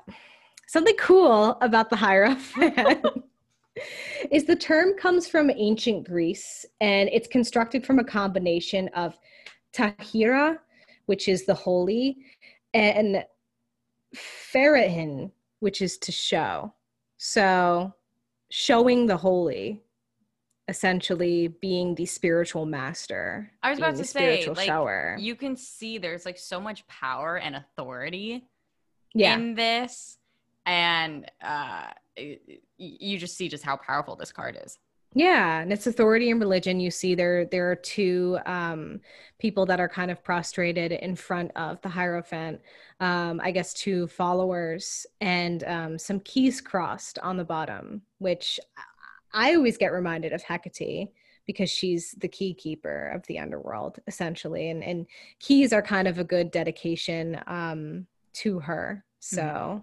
[0.69, 3.07] something cool about the Hierophant.
[4.31, 9.17] is the term comes from ancient Greece and it's constructed from a combination of
[9.73, 10.59] tahira,
[11.07, 12.19] which is the holy,
[12.75, 13.25] and
[14.15, 15.31] Ferahin,
[15.61, 16.73] which is to show.
[17.19, 17.95] So,
[18.51, 19.83] showing the holy,
[20.69, 23.51] essentially being the spiritual master.
[23.63, 25.17] I was about to say, spiritual like, shower.
[25.19, 28.49] You can see there's like so much power and authority
[29.15, 30.19] yeah, in this,
[30.67, 34.79] and uh, you just see just how powerful this card is.
[35.13, 36.79] Yeah, and it's authority and religion.
[36.79, 39.01] You see, there there are two um,
[39.39, 42.61] people that are kind of prostrated in front of the Hierophant.
[43.01, 48.61] Um, I guess two followers and um, some keys crossed on the bottom, which
[49.33, 51.09] I always get reminded of Hecate
[51.47, 54.71] because she's the key keeper of the underworld, essentially.
[54.71, 55.07] And, and
[55.41, 59.05] keys are kind of a good dedication um, to her.
[59.19, 59.83] So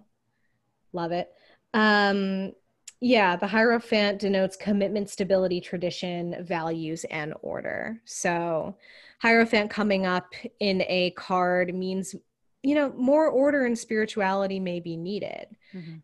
[0.94, 1.30] love it.
[1.74, 2.52] Um,
[3.00, 8.00] yeah, the Hierophant denotes commitment, stability, tradition, values, and order.
[8.04, 8.76] So,
[9.20, 12.14] Hierophant coming up in a card means,
[12.62, 15.46] you know, more order and spirituality may be needed.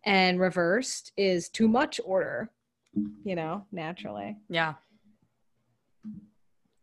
[0.04, 2.50] And reversed is too much order,
[3.24, 4.36] you know, naturally.
[4.48, 4.74] Yeah.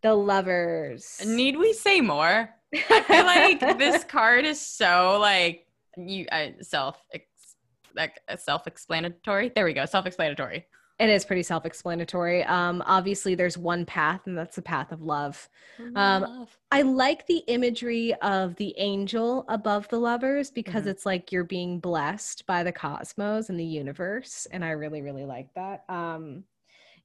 [0.02, 1.21] The lovers.
[1.26, 2.50] Need we say more?
[2.74, 6.97] I feel like this card is so like you uh, self
[7.95, 9.51] like self-explanatory.
[9.56, 10.65] There we go, self-explanatory.
[10.99, 12.43] it is pretty self-explanatory.
[12.43, 15.49] Um, obviously, there's one path, and that's the path of love.
[15.95, 16.56] Um, Love.
[16.71, 20.89] I like the imagery of the angel above the lovers because Mhm.
[20.91, 24.45] it's like you're being blessed by the cosmos and the universe.
[24.51, 25.86] And I really, really like that.
[25.89, 26.43] Um,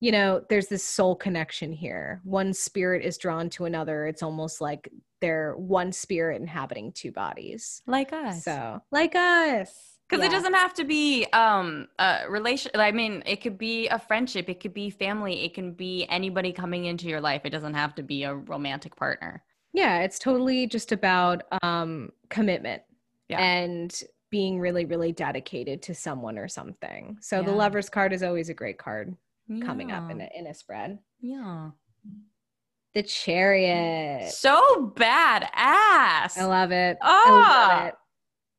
[0.01, 2.21] you know, there's this soul connection here.
[2.23, 4.07] One spirit is drawn to another.
[4.07, 4.91] It's almost like
[5.23, 7.81] they're one spirit inhabiting two bodies.
[7.87, 8.45] like us.
[8.45, 9.96] So, like us.
[10.09, 10.29] Because Yeah.
[10.31, 14.49] it doesn't have to be um a relation i mean it could be a friendship
[14.49, 17.95] it could be family it can be anybody coming into your life it doesn't have
[17.97, 19.43] to be a romantic partner
[19.73, 22.83] Yeah, it's totally just about um, commitment
[23.29, 23.41] Yeah.
[23.41, 23.93] and
[24.31, 27.17] being really, really dedicated to someone or something.
[27.21, 29.15] So the lovers card is always a great card
[29.63, 30.99] coming up in a, in a spread.
[31.21, 31.71] yeah
[32.95, 34.33] The chariot.
[34.33, 36.97] so badass I love it.
[37.03, 37.95] I Ah, love it.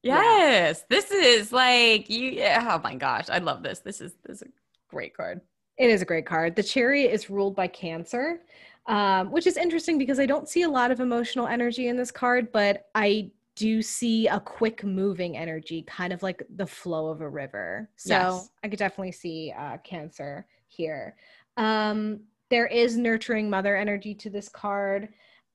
[0.08, 0.22] Yeah.
[0.22, 4.38] yes this is like you yeah, oh my gosh i love this this is this
[4.38, 4.52] is a
[4.90, 5.42] great card
[5.78, 6.56] It is a great card.
[6.56, 8.42] The chariot is ruled by Cancer,
[8.88, 12.10] um, which is interesting because I don't see a lot of emotional energy in this
[12.10, 17.22] card, but I do see a quick moving energy, kind of like the flow of
[17.22, 17.90] a river.
[17.96, 18.50] So Yes.
[18.64, 21.16] I could definitely see uh, Cancer here.
[21.58, 25.10] Um, there is nurturing mother energy to this card,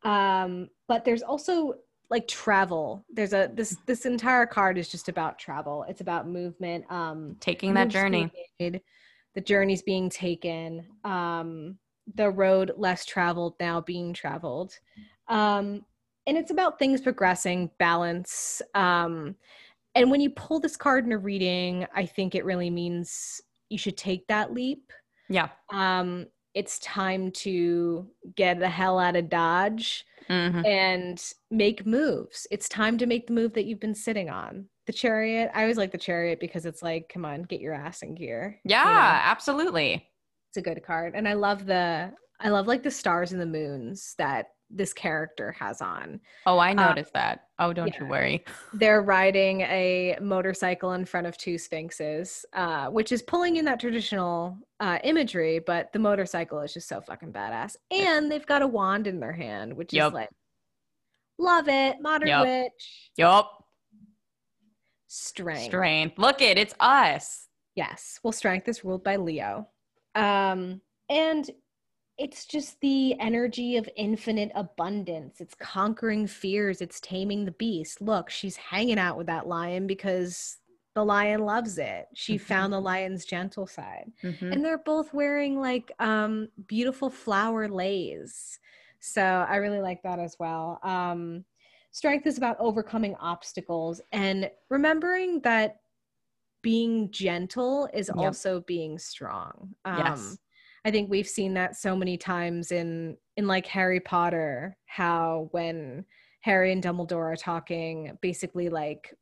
[0.05, 1.75] um, but there's also
[2.13, 3.05] like travel.
[3.13, 5.85] There's a this this entire card is just about travel.
[5.89, 6.85] It's about movement.
[6.89, 8.81] Um, taking that journey made,
[9.35, 11.79] the journey's being taken um
[12.15, 14.77] the road less traveled now being traveled
[15.29, 15.85] um
[16.27, 19.37] and it's about things progressing balance um
[19.95, 23.79] and when you pull this card in a reading, I think it really means you
[23.79, 24.93] should take that leap.
[25.29, 25.49] Yeah.
[25.71, 30.67] Um, it's time to get the hell out of Dodge Mhm.
[30.67, 32.47] and make moves.
[32.51, 34.69] It's time to make the move that you've been sitting on.
[34.87, 38.03] The chariot, I always like the chariot because it's like, come on, get your ass
[38.03, 38.61] in gear.
[38.65, 38.91] you Yeah, know?
[39.31, 40.09] absolutely.
[40.51, 41.15] it's a good card.
[41.15, 45.53] And I love the I love like the stars and the moons that this character
[45.53, 46.19] has on.
[46.47, 47.49] Oh, I Uh, noticed that.
[47.59, 48.45] Oh, don't you worry.
[48.73, 53.79] They're riding a motorcycle in front of two sphinxes, uh, which is pulling in that
[53.81, 57.77] traditional uh, imagery, but the motorcycle is just so fucking badass.
[57.91, 60.13] And they've got a wand in their hand, which Yup.
[60.13, 60.31] is like,
[61.39, 62.01] love it.
[62.01, 62.47] Modern Yup.
[62.47, 63.11] witch.
[63.17, 63.65] Yup.
[65.07, 65.65] Strength.
[65.65, 66.19] Strength.
[66.19, 67.47] Look it, it's us.
[67.75, 68.19] Yes.
[68.23, 69.69] Well, strength is ruled by Leo.
[70.15, 71.51] Um, and
[72.19, 75.41] it's just the energy of infinite abundance.
[75.41, 76.81] It's conquering fears.
[76.81, 78.01] It's taming the beast.
[78.01, 80.59] Look, she's hanging out with that lion because
[80.95, 82.07] the lion loves it.
[82.15, 82.47] She Mhm.
[82.47, 84.13] found the lion's gentle side.
[84.23, 84.53] Mhm.
[84.53, 88.59] And they're both wearing like um beautiful flower leis.
[89.01, 90.79] So I really like that as well.
[90.83, 91.45] Um
[91.93, 95.81] strength is about overcoming obstacles and remembering that
[96.63, 98.19] being gentle is Yep.
[98.19, 99.75] also being strong.
[99.85, 100.39] Um Yes.
[100.85, 106.05] I think we've seen that so many times in in like Harry Potter how when
[106.41, 109.15] Harry and Dumbledore are talking basically like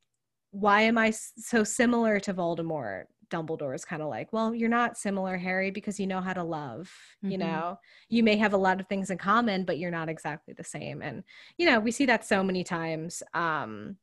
[0.53, 3.07] why am I so similar to Voldemort?
[3.31, 6.43] Dumbledore is kind of like, well, you're not similar, Harry, because you know how to
[6.45, 6.91] love.
[7.29, 7.39] You Mhm.
[7.39, 10.65] know, you may have a lot of things in common, but you're not exactly the
[10.65, 11.03] same.
[11.03, 11.25] And
[11.59, 13.23] you know, we see that so many times.
[13.35, 13.99] Um,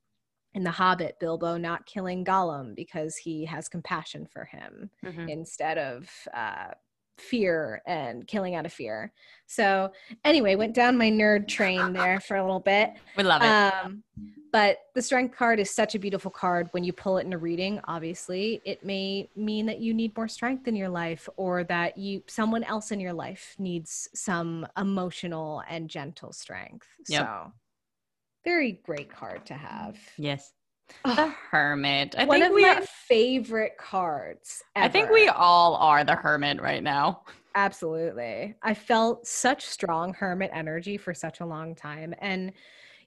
[0.54, 5.28] in The Hobbit, Bilbo not killing Gollum because he has compassion for him Mhm.
[5.28, 6.72] instead of uh,
[7.18, 9.12] fear and killing out of fear.
[9.46, 9.92] So,
[10.26, 12.92] anyway, went down my nerd train there for a little bit.
[13.18, 13.48] We love it.
[13.48, 14.04] Um,
[14.52, 16.68] but the strength card is such a beautiful card.
[16.72, 20.28] When you pull it in a reading, obviously, it may mean that you need more
[20.28, 25.64] strength in your life, or that you someone else in your life needs some emotional
[25.70, 26.88] and gentle strength.
[27.08, 27.26] Yep.
[27.26, 27.54] So,
[28.44, 29.98] very great card to have.
[30.18, 30.54] yes.
[31.06, 32.16] Ugh, The Hermit.
[32.18, 34.64] I one think of we my favorite cards.
[34.76, 37.22] I think we all are the Hermit right now.
[37.56, 38.54] Absolutely.
[38.62, 42.14] I felt such strong hermit energy for such a long time.
[42.20, 42.52] And,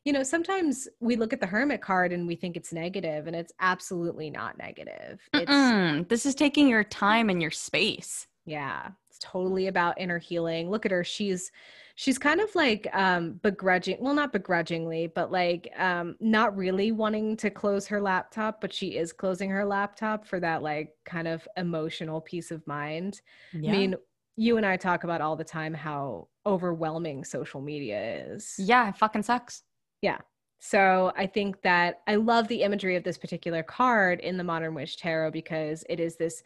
[0.05, 3.37] you know, sometimes we look at the hermit card and we think it's negative, and
[3.37, 5.21] it's absolutely not negative.
[5.35, 8.27] It's, This is taking your time and your space.
[8.45, 10.69] yeah, it's totally about inner healing.
[10.69, 11.05] Look at her.
[11.05, 11.53] She's,
[12.01, 17.37] she's kind of like um begrudging well not begrudgingly but like um not really wanting
[17.37, 21.47] to close her laptop but she is closing her laptop for that like kind of
[21.59, 23.21] emotional peace of mind
[23.53, 23.73] Yeah.
[23.73, 23.95] I mean,
[24.37, 28.55] you and I talk about all the time how overwhelming social media is.
[28.57, 29.63] yeah, it fucking sucks.
[30.01, 30.19] Yeah
[30.63, 34.75] so I think that I love the imagery of this particular card in the Modern
[34.75, 36.43] Witch Tarot because it is this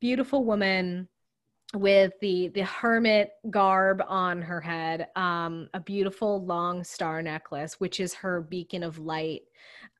[0.00, 1.08] beautiful woman
[1.74, 8.00] with the the hermit garb on her head, um, a beautiful long star necklace, which
[8.00, 9.42] is her beacon of light.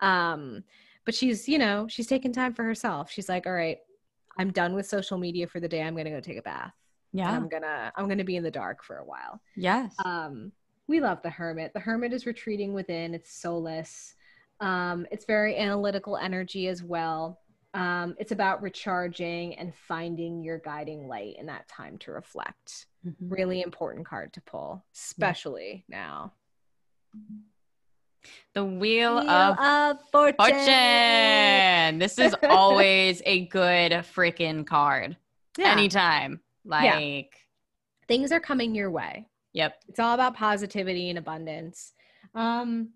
[0.01, 0.65] Um,
[1.05, 3.11] but she's, you know, she's taking time for herself.
[3.11, 3.79] She's like, all right,
[4.39, 5.83] I'm done with social media for the day.
[5.83, 6.73] I'm gonna go take a bath.
[7.13, 7.31] Yeah.
[7.31, 9.41] I'm gonna I'm gonna be in the dark for a while.
[9.57, 9.95] yes.
[10.05, 10.53] Um,
[10.87, 11.75] we love the hermit.
[11.75, 13.13] The hermit is retreating within.
[13.15, 14.15] It's soulless.
[14.61, 17.41] Um, it's very analytical energy as well.
[17.75, 22.87] Um, it's about recharging and finding your guiding light in that time to reflect.
[23.07, 23.15] Mhm.
[23.21, 26.33] Really important card to pull, especially now.
[28.55, 30.37] The Wheel, Wheel of of Fortune.
[30.37, 31.99] Fortune.
[31.99, 35.17] This is always a good freaking card.
[35.57, 35.73] Yeah.
[35.73, 36.41] Anytime.
[36.65, 37.35] Like,
[38.09, 39.29] Things are coming your way.
[39.53, 39.81] yep.
[39.89, 41.93] It's all about positivity and abundance.
[42.35, 42.91] Um,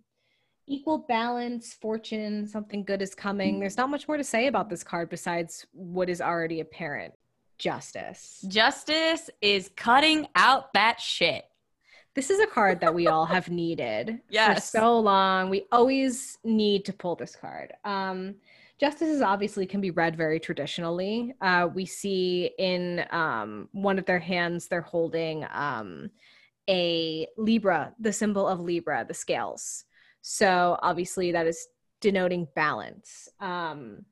[0.67, 3.61] equal balance, fortune, something good is coming.
[3.61, 7.15] There's not much more to say about this card besides what is already apparent
[7.59, 8.45] justice.
[8.49, 11.45] Justice is cutting out that shit.
[12.15, 14.21] This is a card that we all have needed
[14.55, 15.49] for so long.
[15.49, 17.73] We always need to pull this card.
[17.85, 18.35] Um,
[18.79, 21.35] justice is obviously can be read very traditionally.
[21.41, 26.11] Uh, we see in um, one of their hands, they're holding um,
[26.69, 29.85] a Libra, the symbol of Libra, the scales.
[30.23, 31.67] So obviously that is
[32.01, 33.29] denoting balance.
[33.41, 34.05] Um,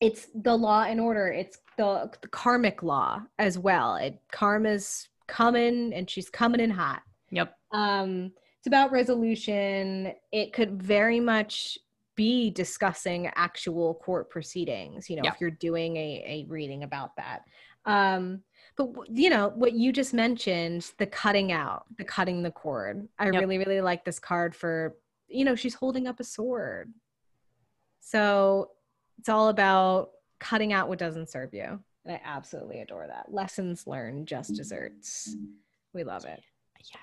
[0.00, 1.28] it's the law and order.
[1.28, 3.96] It's the, the karmic law as well.
[3.96, 7.02] It karma's coming and she's coming in hot.
[7.30, 7.54] Yep.
[7.72, 10.12] Um, it's about resolution.
[10.32, 11.78] It could very much
[12.14, 15.08] be discussing actual court proceedings.
[15.10, 15.32] You know, Yeah.
[15.34, 17.42] if you're doing a, a reading about that.
[17.84, 18.42] Um,
[18.76, 23.08] but you know what you just mentioned, the cutting out, the cutting the cord.
[23.18, 23.40] I Yep.
[23.40, 24.96] really, really like this card for.
[25.28, 26.92] You know, she's holding up a sword.
[28.00, 28.70] So
[29.18, 31.80] It's all about cutting out what doesn't serve you.
[32.04, 33.32] And I absolutely adore that.
[33.32, 35.34] Lessons learned, just desserts.
[35.92, 36.40] We love it.
[36.78, 37.00] Yes.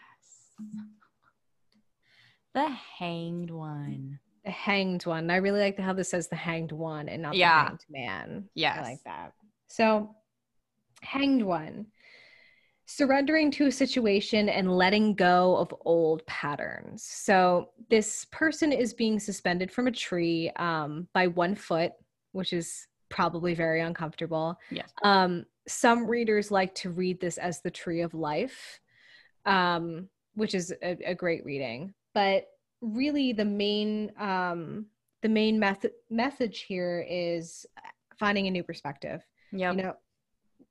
[2.53, 4.19] The hanged one.
[4.45, 5.29] The hanged one.
[5.31, 7.63] I really like how this says the hanged one and not Yeah.
[7.63, 8.49] the hanged man.
[8.53, 8.77] Yes.
[8.77, 9.33] I like that.
[9.69, 10.15] So,
[11.01, 11.87] hanged one.
[12.85, 17.03] Surrendering to a situation and letting go of old patterns.
[17.03, 21.93] So, this person is being suspended from a tree um, by one foot,
[22.33, 24.59] which is probably very uncomfortable.
[24.71, 24.91] Yes.
[25.03, 28.79] Um, some readers like to read this as the tree of life,
[29.45, 31.93] um, which is a, a great reading.
[32.13, 32.47] But
[32.81, 34.87] really, the main um,
[35.21, 37.65] the main method message here is
[38.19, 39.25] finding a new perspective.
[39.51, 39.71] Yeah.
[39.71, 39.93] You know,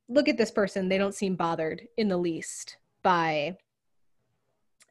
[0.09, 3.57] look at this person; they don't seem bothered in the least by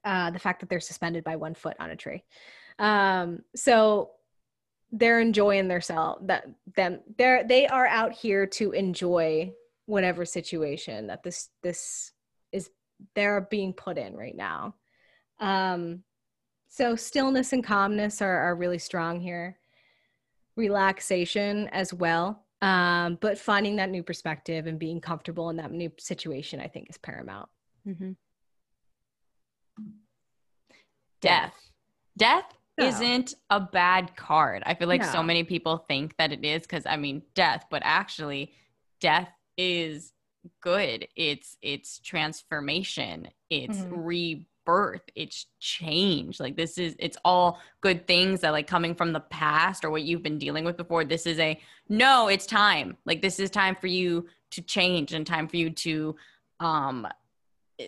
[0.03, 2.23] uh, the fact that they're suspended by one foot on a tree.
[2.79, 4.11] Um, so
[4.91, 6.45] they're enjoying their self that
[6.75, 9.51] them they're they are out here to enjoy
[9.85, 12.11] whatever situation that this this
[12.51, 12.69] is
[13.15, 14.75] they're being put in right now.
[15.39, 16.03] Um
[16.67, 19.59] so stillness and calmness are, are really strong here.
[20.55, 25.91] Relaxation as well um but finding that new perspective and being comfortable in that new
[25.97, 27.49] situation i think is paramount
[27.87, 28.15] Mhm.
[31.21, 31.53] Death.
[32.17, 32.45] Death
[32.77, 32.87] No.
[32.87, 34.63] isn't a bad card.
[34.65, 37.81] I feel like so many people think that it is because I mean death, but
[37.85, 38.53] actually
[38.99, 40.13] death is
[40.61, 41.07] good.
[41.15, 43.29] It's it's transformation.
[43.49, 44.03] It's Mhm.
[44.71, 45.01] Rebirth.
[45.15, 46.39] It's change.
[46.39, 50.03] Like this is it's all good things that like coming from the past or what
[50.03, 51.03] you've been dealing with before.
[51.03, 51.59] This is a
[51.89, 52.97] no, it's time.
[53.05, 56.15] Like this is time for you to change and time for you to
[56.59, 57.07] um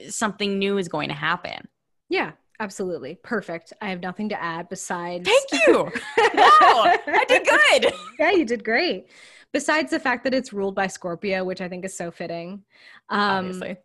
[0.10, 1.68] something new is going to happen.
[2.10, 5.92] yeah absolutely perfect i have nothing to add besides Thank you.
[6.34, 7.94] Wow, I did good.
[8.20, 9.08] yeah, you did great.
[9.52, 12.64] Besides the fact that it's ruled by Scorpio, which I think is so fitting.
[13.10, 13.78] Um, Obviously.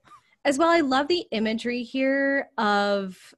[0.45, 3.35] As well, I love the imagery here of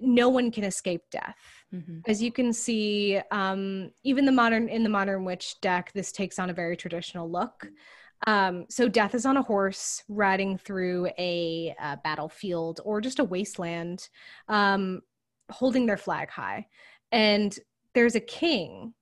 [0.00, 1.38] no one can escape death.
[1.72, 2.02] Mhm.
[2.06, 6.38] As you can see, um, even the modern in the modern witch deck, this takes
[6.38, 7.68] on a very traditional look.
[8.26, 13.24] Um, so death is on a horse riding through a, uh battlefield or just a
[13.24, 14.08] wasteland,
[14.48, 15.02] um,
[15.50, 16.66] holding their flag high,
[17.12, 17.56] and
[17.94, 18.94] there's a king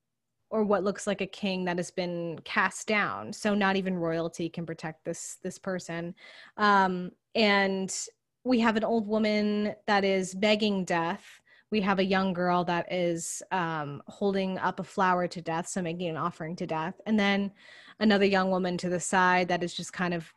[0.53, 4.49] or what looks like a king that has been cast down so not even royalty
[4.49, 6.15] can protect this this person
[6.59, 8.07] um and
[8.45, 11.41] we have an old woman that is begging death
[11.71, 15.81] we have a young girl that is um, holding up a flower to death so
[15.81, 17.51] making an offering to death and then
[17.99, 20.33] another young woman to the side that is just kind of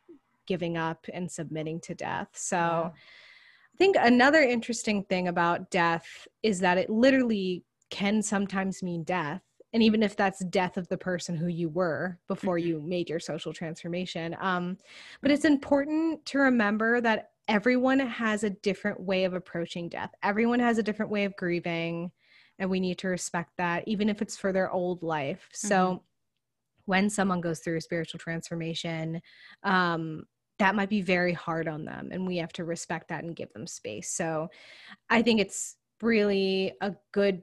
[0.46, 2.90] giving up and submitting to death so Yeah.
[3.74, 9.42] I think another interesting thing about death is that it literally can sometimes mean death.
[9.72, 12.64] And even if that's death of the person who you were before Mhm.
[12.66, 14.36] you made your social transformation.
[14.40, 14.78] Um,
[15.20, 20.60] but it's important to remember that everyone has a different way of approaching death, everyone
[20.60, 22.12] has a different way of grieving.
[22.58, 25.48] And we need to respect that, even if it's for their old life.
[25.52, 26.04] So
[26.86, 29.20] when someone goes through a spiritual transformation,
[29.62, 30.24] um,
[30.58, 33.52] that might be very hard on them and we have to respect that and give
[33.52, 34.48] them space so
[35.10, 37.42] i think it's really a good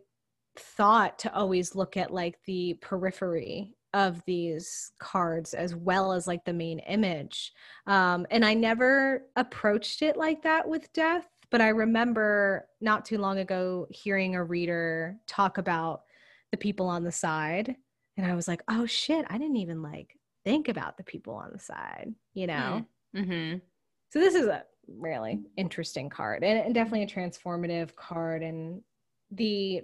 [0.57, 6.43] thought to always look at like the periphery of these cards as well as like
[6.45, 7.51] the main image
[7.87, 13.17] um, and i never approached it like that with death but i remember not too
[13.17, 16.01] long ago hearing a reader talk about
[16.51, 17.75] the people on the side
[18.17, 21.51] and i was like oh shit i didn't even like think about the people on
[21.53, 22.85] the side you know
[23.15, 23.57] Mm-hmm.
[24.09, 28.81] so this is a really interesting card and, and definitely a transformative card and
[29.29, 29.83] the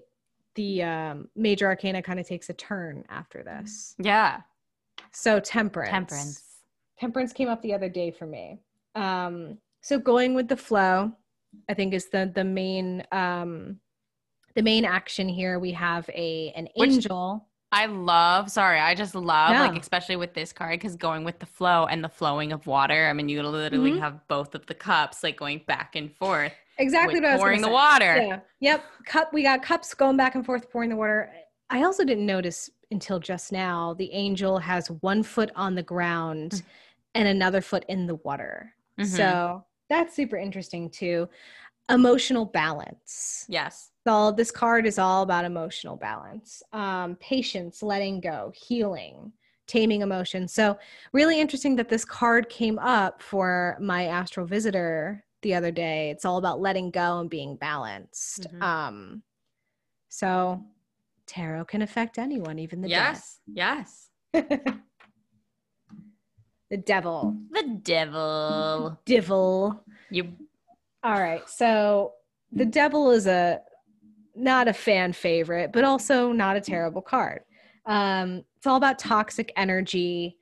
[0.59, 4.41] the um, major arcana kind of takes a turn after this Yeah.
[5.13, 6.43] so temperance Temperance.
[6.99, 8.59] temperance came up the other day for me
[8.95, 11.13] um so going with the flow
[11.69, 13.79] i think is the the main um
[14.55, 19.13] the main action here we have a an Which- angel I love, sorry, I just
[19.13, 22.65] love, like, especially with this card, because going with the flow and the flowing of
[22.65, 23.07] water.
[23.07, 23.99] I mean, you literally Mhm.
[23.99, 27.41] have both of the cups, like, going back and forth, exactly with what I was
[27.41, 27.73] pouring the say.
[27.73, 28.15] water.
[28.17, 28.39] Yeah.
[28.59, 28.83] Yep.
[29.05, 29.33] Cup.
[29.33, 31.31] We got cups going back and forth, pouring the water.
[31.69, 33.93] I also didn't notice until just now.
[33.93, 36.63] The angel has one foot on the ground Mm.
[37.15, 38.73] and another foot in the water.
[38.99, 39.05] Mhm.
[39.05, 41.29] So that's super interesting too.
[41.89, 43.45] Emotional balance.
[43.49, 43.91] Yes.
[44.07, 49.33] So this card is all about emotional balance, um, patience, letting go, healing,
[49.67, 50.53] taming emotions.
[50.53, 50.77] So
[51.13, 56.09] really interesting that this card came up for my astral visitor the other day.
[56.11, 58.47] It's all about letting go and being balanced.
[58.53, 58.61] Mhm.
[58.61, 59.23] Um,
[60.09, 60.63] so
[61.25, 63.39] tarot can affect anyone, even the yes.
[63.47, 64.09] Yes.
[64.33, 64.81] the
[66.83, 67.37] devil.
[67.51, 68.99] The devil.
[69.05, 69.83] Devil.
[70.09, 70.33] You
[71.03, 71.47] All right.
[71.49, 72.13] So
[72.51, 73.61] the devil is a
[74.35, 77.41] not a fan favorite, but also not a terrible card.
[77.85, 80.37] Um, it's all about toxic energy,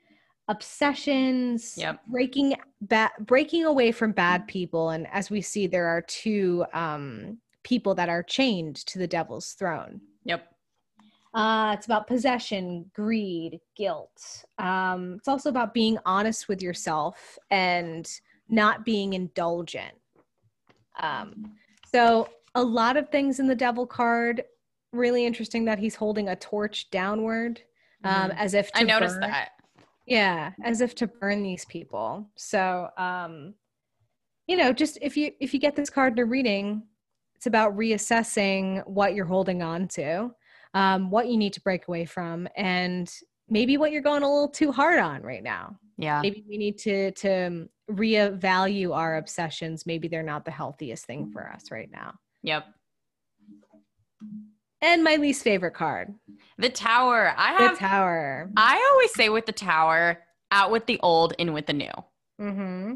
[0.48, 2.02] obsessions, Yep.
[2.08, 4.90] breaking ba- breaking away from bad people.
[4.92, 9.54] And as we see, there are two um, people that are chained to the devil's
[9.54, 10.02] throne.
[10.24, 10.48] Yep.
[11.34, 14.46] Uh, it's about possession, greed, guilt.
[14.58, 18.10] Um, it's also about being honest with yourself and
[18.50, 19.94] not being indulgent.
[21.00, 21.54] Um,
[21.94, 24.44] so, a lot of things in the devil card.
[24.94, 27.62] Really interesting that he's holding a torch downward,
[28.04, 28.36] um, Mhm.
[28.38, 29.52] as if to I noticed burn- that.
[30.08, 32.30] Yeah, as if to burn these people.
[32.38, 33.54] So, um,
[34.48, 36.84] you know, just if you if you get this card in a reading,
[37.36, 40.32] it's about reassessing what you're holding on to,
[40.74, 43.12] um, what you need to break away from, and
[43.50, 45.78] maybe what you're going a little too hard on right now.
[45.98, 46.22] Yeah.
[46.22, 49.86] Maybe we need to to reevaluate our obsessions.
[49.86, 52.14] Maybe they're not the healthiest thing for us right now.
[52.44, 52.66] Yep.
[54.82, 56.14] And my least favorite card,
[56.58, 57.34] The tower.
[57.38, 58.50] I have the Tower.
[58.58, 61.92] I always say with the tower, out with the old, in with the new.
[62.42, 62.96] Mm-hmm.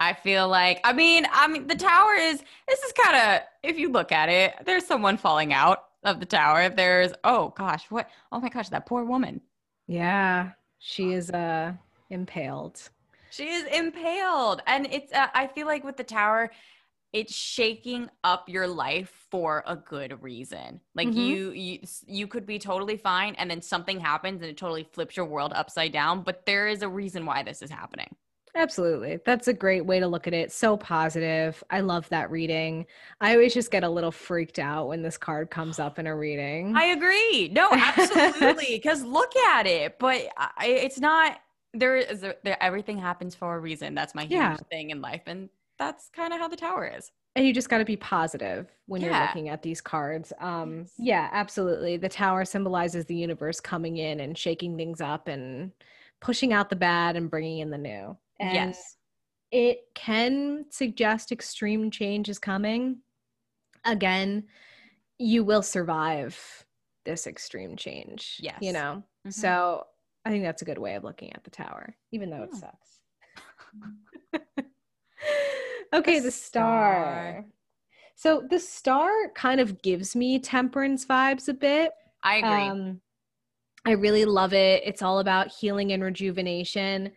[0.00, 3.78] I feel like I mean, I mean the tower is this is kind of if
[3.78, 6.68] you look at it, there's someone falling out of the tower.
[6.68, 9.40] There's oh gosh, what oh my gosh, that poor woman.
[9.86, 11.74] Yeah, she is uh
[12.10, 12.80] impaled.
[13.30, 14.62] She is impaled.
[14.66, 16.50] And it's uh, I feel like with the tower
[17.12, 20.80] it's shaking up your life for a good reason.
[20.94, 21.16] Like Mhm.
[21.16, 25.16] you you you could be totally fine and then something happens and it totally flips
[25.16, 28.14] your world upside down, but there is a reason why this is happening.
[28.54, 29.18] Absolutely.
[29.24, 30.52] That's a great way to look at it.
[30.52, 31.62] So positive.
[31.70, 32.86] I love that reading.
[33.20, 36.14] I always just get a little freaked out when this card comes up in a
[36.14, 36.74] reading.
[36.74, 37.48] I agree.
[37.52, 38.66] No, absolutely.
[38.76, 41.40] Because look at it, but I, it's not.
[41.74, 43.94] There is there, everything happens for a reason.
[43.94, 44.58] That's my huge Yeah.
[44.70, 45.48] thing in life, and
[45.78, 47.10] that's kind of how the tower is.
[47.34, 50.32] and you just got to be positive when you're looking at these cards.
[50.40, 50.92] Um Yes.
[50.98, 51.96] yeah, absolutely.
[51.96, 55.72] The tower symbolizes the universe coming in and shaking things up and
[56.20, 58.16] pushing out the bad and bringing in the new.
[58.38, 58.96] And yes.
[59.50, 62.98] it can suggest extreme change is coming.
[63.84, 64.44] Again,
[65.18, 66.38] you will survive
[67.04, 68.36] this extreme change.
[68.40, 68.58] Yes.
[68.60, 69.32] You know, Mhm.
[69.32, 69.86] so
[70.24, 73.00] I think that's a good way of looking at the tower, even though it sucks.
[75.92, 77.02] okay, The the star.
[77.02, 77.44] star.
[78.14, 81.92] So the star kind of gives me temperance vibes a bit.
[82.22, 82.50] I agree.
[82.50, 83.00] Um,
[83.84, 84.82] I really love it.
[84.84, 87.10] It's all about healing and rejuvenation.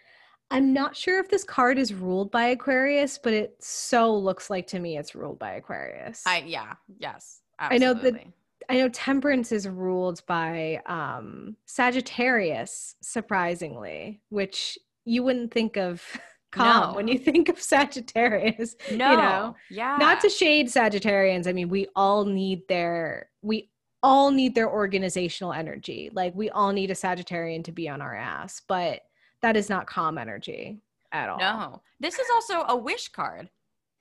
[0.51, 4.67] I'm not sure if this card is ruled by Aquarius, but it so looks like
[4.67, 6.23] to me it's ruled by Aquarius.
[6.25, 6.73] I yeah.
[6.99, 7.41] Yes.
[7.59, 8.23] I know that-
[8.67, 16.01] I know temperance is ruled by um, Sagittarius, surprisingly, which you wouldn't think of
[16.55, 16.95] calm No.
[16.95, 18.75] when you think of Sagittarius.
[18.91, 19.11] no.
[19.11, 19.97] You know, yeah.
[19.99, 21.47] not to shade Sagittarians.
[21.47, 23.69] I mean, we all need their we
[24.01, 26.09] all need their organizational energy.
[26.13, 29.01] Like we all need a Sagittarian to be on our ass, but
[29.41, 30.79] that is not calm energy
[31.11, 31.37] at all.
[31.39, 31.81] no.
[31.99, 33.49] This is also a wish card.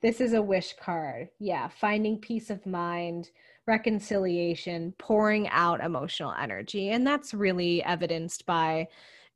[0.01, 1.29] This is a wish card.
[1.39, 3.29] Yeah, finding peace of mind,
[3.65, 6.89] reconciliation, pouring out emotional energy.
[6.89, 8.87] And that's really evidenced by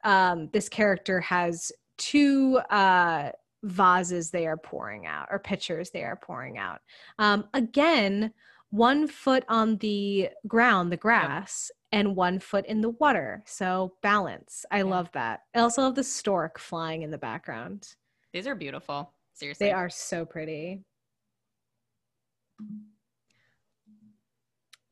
[0.04, 3.30] um, this character has two uh,
[3.64, 6.80] vases they are pouring out, or pitchers they are pouring out.
[7.20, 8.34] Um, again,
[8.72, 13.44] one foot on the ground, the grass, and one foot in the water.
[13.46, 14.66] So balance.
[14.72, 14.84] I Yeah.
[14.86, 15.42] love that.
[15.56, 17.96] I also love the stork flying in the background.
[18.34, 19.14] These are beautiful.
[19.34, 19.68] Seriously.
[19.68, 20.84] They are so pretty.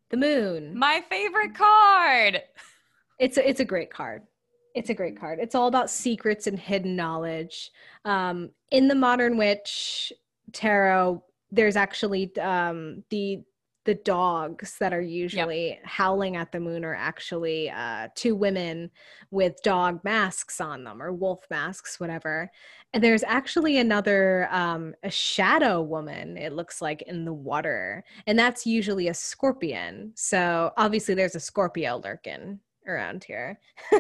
[0.10, 0.78] The moon.
[0.78, 2.42] my favorite card.
[3.20, 4.24] It's a, it's a great card.
[4.78, 5.40] It's a great card.
[5.42, 7.72] It's all about secrets and hidden knowledge.
[8.06, 10.14] Um, in the Modern Witch
[10.54, 13.42] tarot, there's actually um, the
[13.86, 18.92] the dogs that are usually howling at the moon are actually uh, two women
[19.32, 22.52] with dog masks on them or wolf masks, whatever.
[22.92, 26.36] And there's actually another um, a shadow woman.
[26.36, 30.12] It looks like in the water, and that's usually a scorpion.
[30.16, 33.60] So obviously, there's a Scorpio lurking around here.
[33.92, 33.98] I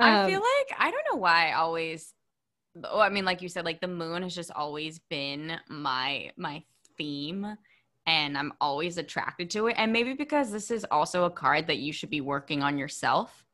[0.00, 2.14] Um, feel like I don't know why I always
[2.88, 6.62] I mean like you said like the moon has just always been my my
[6.96, 7.56] theme
[8.06, 11.78] and I'm always attracted to it and maybe because this is also a card that
[11.78, 13.44] you should be working on yourself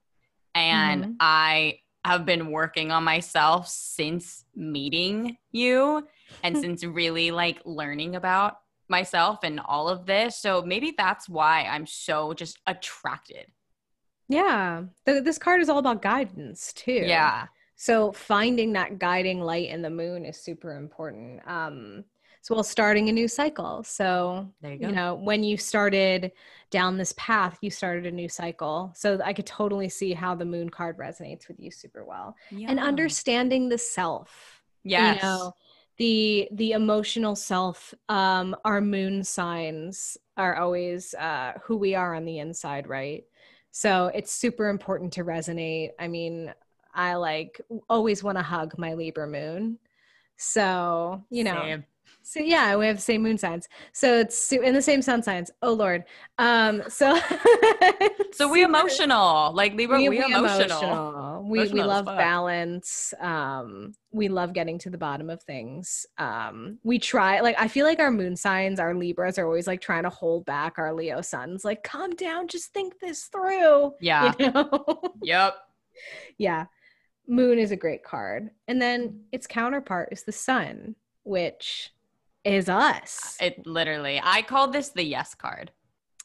[0.54, 1.16] and Mhm.
[1.20, 6.06] I have been working on myself since meeting you
[6.42, 10.36] and since really like learning about myself and all of this.
[10.38, 13.46] So maybe that's why I'm so just attracted.
[14.28, 14.84] Yeah.
[15.06, 17.02] Th- this card is all about guidance too.
[17.04, 17.46] Yeah.
[17.76, 21.40] So finding that guiding light in the moon is super important.
[21.46, 22.04] Um,
[22.40, 23.82] so well, starting a new cycle.
[23.82, 24.88] So There you go.
[24.88, 26.32] you know, when you started
[26.70, 28.92] down this path, you started a new cycle.
[28.94, 32.36] So I could totally see how the moon card resonates with you super well.
[32.50, 32.68] Yeah.
[32.70, 34.62] And understanding the self.
[34.82, 35.16] Yes.
[35.16, 35.52] You know,
[35.96, 42.24] the the emotional self, um, our moon signs are always uh who we are on
[42.24, 43.24] the inside, right?
[43.76, 45.90] So it's super important to resonate.
[45.98, 46.54] I mean,
[46.94, 47.60] I like
[47.90, 49.80] always want to hug my Libra moon.
[50.36, 51.84] So, you know, Same.
[52.26, 53.68] So yeah, we have the same moon signs.
[53.92, 55.50] So it's in the same sun signs.
[55.60, 56.04] Oh Lord.
[56.38, 57.20] Um so
[58.32, 59.52] So we emotional.
[59.52, 60.38] Like Libra, we, emotional.
[60.38, 61.42] emotional.
[61.46, 63.14] We we Emotional as love balance.
[63.20, 66.06] Um we love getting to the bottom of things.
[66.16, 69.82] Um we try like I feel like our moon signs, our Libras are always like
[69.82, 71.62] trying to hold back our Leo suns.
[71.62, 73.92] Like calm down, just think this through.
[74.00, 74.32] Yeah.
[74.38, 75.02] You know?
[75.22, 75.56] Yep.
[76.38, 76.66] yeah.
[77.28, 78.50] Moon is a great card.
[78.66, 81.90] And then its counterpart is the sun, which
[82.44, 83.36] is us.
[83.40, 84.20] It literally.
[84.22, 85.70] I call this the yes card.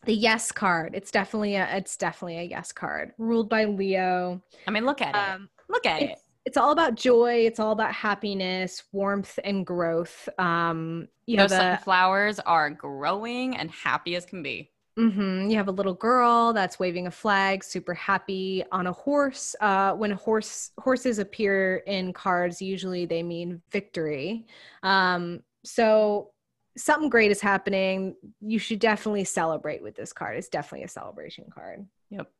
[0.06, 0.96] the yes card.
[0.96, 3.12] It's definitely a it's definitely a yes card.
[3.18, 4.42] Ruled by Leo.
[4.68, 5.18] I mean, look at it.
[5.18, 6.18] Um Look at it.
[6.46, 10.28] it's, all about joy, it's all about happiness, warmth and growth.
[10.40, 14.72] Um you Those have a sunflowers are growing and happy as can be.
[14.98, 15.50] Mm-hmm.
[15.50, 19.56] you have a little girl that's waving a flag, super happy on a horse.
[19.60, 24.46] Uh when horse horses appear in cards, usually they mean victory.
[24.84, 26.32] Um so
[26.78, 28.16] something great is happening.
[28.42, 30.38] You should definitely celebrate with this card.
[30.38, 31.86] It's definitely a celebration card.
[32.10, 32.32] Yep.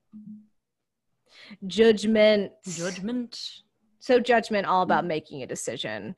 [1.68, 2.52] Judgment.
[2.68, 3.62] Judgment.
[4.00, 6.16] So judgment all about making a decision.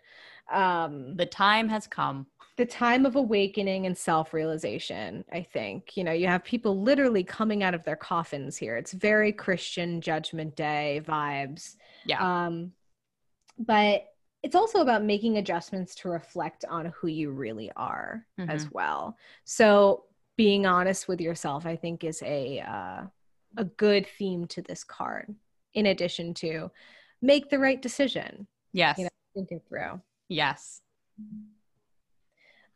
[0.51, 2.27] Um The time has come.
[2.57, 5.97] the time of awakening and self-realization, I think.
[5.97, 8.77] You know, you have people literally coming out of their coffins here.
[8.77, 11.75] It's very Christian judgment day vibes.
[12.05, 12.45] Yeah.
[12.45, 12.73] Um
[13.57, 14.05] but
[14.43, 19.15] it's also about making adjustments to reflect on who you really are as well.
[19.43, 23.01] So being honest with yourself, I think, is a uh,
[23.57, 25.35] a good theme to this card.
[25.73, 26.71] In addition to
[27.21, 28.97] make the right decision, yes.
[28.97, 30.01] you know, think it through.
[30.27, 30.81] yes.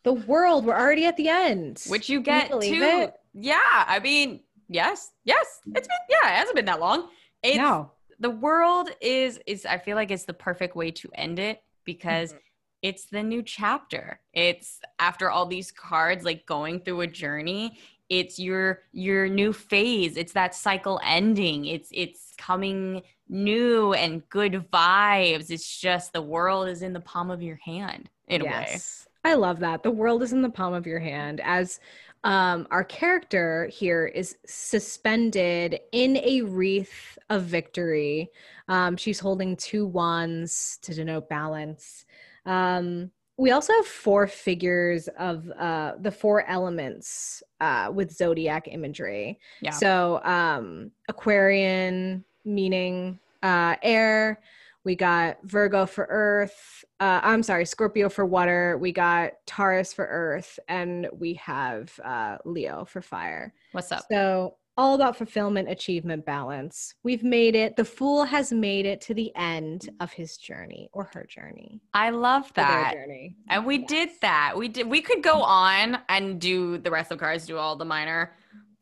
[0.03, 1.83] The world, we're already at the end.
[1.87, 3.01] Which you Can you get to.
[3.03, 3.13] it?
[3.33, 3.57] Yeah.
[3.87, 5.11] I mean, yes.
[5.23, 5.61] Yes.
[5.73, 7.09] It's been, yeah, it hasn't been that long.
[7.41, 7.91] It's, no.
[8.25, 12.33] The world is is I feel like it's the perfect way to end it because
[12.33, 12.39] Mhm.
[12.81, 14.19] it's the new chapter.
[14.33, 17.77] It's after all these cards like going through a journey,
[18.09, 20.17] it's your your new phase.
[20.17, 21.65] It's that cycle ending.
[21.65, 25.51] It's it's coming new and good vibes.
[25.51, 28.79] It's just the world is in the palm of your hand in a way.
[29.23, 29.83] I love that.
[29.83, 31.79] The world is in the palm of your hand as
[32.25, 38.31] um, our character here is suspended in a wreath of victory.
[38.67, 42.05] Um, she's holding two wands to denote balance.
[42.47, 49.39] Um, we also have four figures of uh, the four elements uh, with zodiac imagery.
[49.61, 49.71] Yeah.
[49.71, 54.41] So um, Aquarian meaning uh, air.
[54.85, 56.85] We got Virgo for earth.
[56.99, 58.77] Uh, I'm sorry, Scorpio for water.
[58.79, 63.53] We got Taurus for earth, and we have uh, Leo for fire.
[63.73, 64.05] What's up?
[64.09, 66.93] So all about fulfillment, achievement, balance.
[67.03, 67.75] We've made it.
[67.77, 71.81] The fool has made it to the end of his journey or her journey.
[71.93, 72.93] I love that.
[72.93, 73.37] journey.
[73.49, 73.87] And we Yes.
[73.89, 74.53] did that.
[74.57, 77.85] We did we could go on and do the rest of cards, do all the
[77.85, 78.33] minor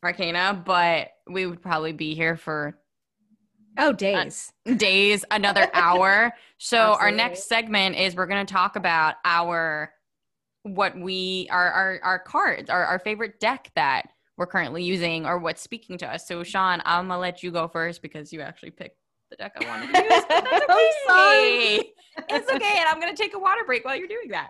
[0.03, 2.77] arcana, but we would probably be here for
[3.77, 4.53] Oh, uh, days.
[4.77, 6.33] days, another hour.
[6.57, 9.93] So our next segment is we're gonna talk about our
[10.63, 15.37] what we our our, our cards, our, our favorite deck that we're currently using or
[15.39, 16.27] what's speaking to us.
[16.27, 18.97] So Shaun, I'm gonna let you go first because you actually picked
[19.29, 20.23] the deck I wanted to use.
[20.27, 21.79] But that's oh, I'm okay.
[21.79, 21.93] sorry.
[22.29, 24.49] It's okay, and I'm gonna take a water break while you're doing that.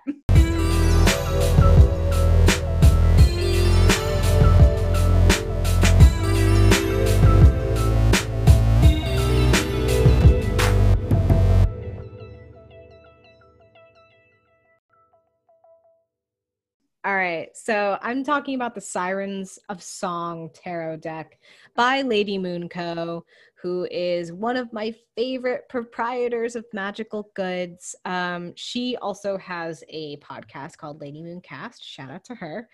[17.05, 17.49] All right.
[17.53, 21.37] So I'm talking about the Sirens of Song tarot deck
[21.75, 23.25] by Lady Moon Co.,
[23.61, 27.93] who is one of my favorite proprietors of magical goods.
[28.05, 31.81] Um, she also has a podcast called Lady Mooncast.
[31.81, 32.69] Shout out to her.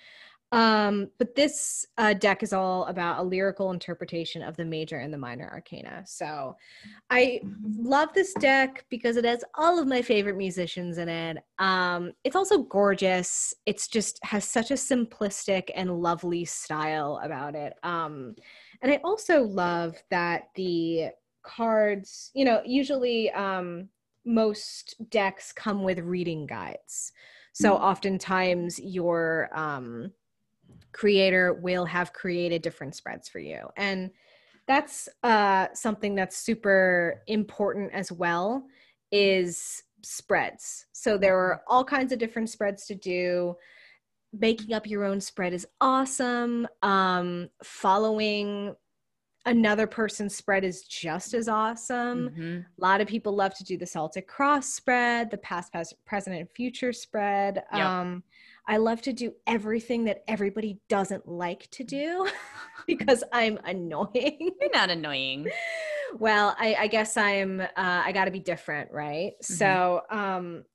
[0.51, 5.13] Um, but this uh, deck is all about a lyrical interpretation of the major and
[5.13, 6.03] the minor arcana.
[6.07, 6.55] So
[7.09, 7.41] I
[7.77, 11.37] love this deck because it has all of my favorite musicians in it.
[11.59, 13.53] Um, it's also gorgeous.
[13.65, 17.73] It's just has such a simplistic and lovely style about it.
[17.83, 18.35] Um,
[18.81, 21.09] and I also love that the
[21.43, 23.89] cards, you know, usually um,
[24.25, 27.11] most decks come with reading guides.
[27.53, 27.83] So Mm-hmm.
[27.83, 30.11] oftentimes your um,
[30.91, 33.67] creator will have created different spreads for you.
[33.77, 34.11] And
[34.67, 38.65] that's uh, something that's super important as well
[39.11, 40.85] is spreads.
[40.91, 43.55] So there are all kinds of different spreads to do.
[44.31, 46.67] Making up your own spread is awesome.
[46.83, 48.75] Um, following
[49.45, 52.29] another person's spread is just as awesome.
[52.29, 52.65] Mhm.
[52.65, 56.35] A lot of people love to do the Celtic cross spread, the past, past present,
[56.37, 57.63] and future spread.
[57.73, 57.81] Yep.
[57.81, 58.23] Um,
[58.69, 62.29] I love to do everything that everybody doesn't like to do
[62.87, 64.51] because I'm annoying.
[64.61, 65.49] You're not annoying.
[66.19, 67.61] well, I, I guess I'm.
[67.61, 69.33] Uh, I got to be different, right?
[69.41, 70.65] So, um,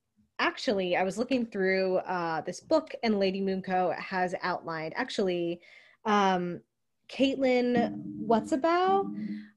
[0.41, 5.61] actually, I was looking through uh, this book, and Lady Moonco has outlined actually.
[6.05, 6.63] Um,
[7.09, 9.07] Caitlin, what's about?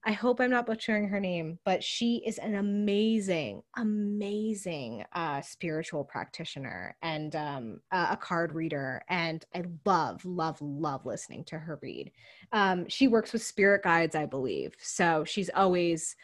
[0.06, 6.06] I hope I'm not butchering her name, but she is an amazing, amazing uh, spiritual
[6.06, 9.02] practitioner and um, a card reader.
[9.10, 12.12] And I love, love, love listening to her read.
[12.54, 14.76] Um, she works with spirit guides, I believe.
[14.80, 16.16] So she's always,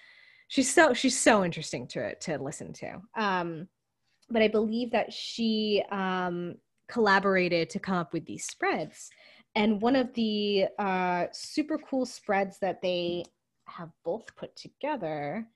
[0.48, 3.02] she's so, she's so interesting to to listen to.
[3.18, 3.68] Um,
[4.30, 6.56] but I believe that she um,
[6.88, 9.10] collaborated to come up with these spreads.
[9.56, 13.26] And one of the uh, super cool spreads that they
[13.68, 15.48] have both put together,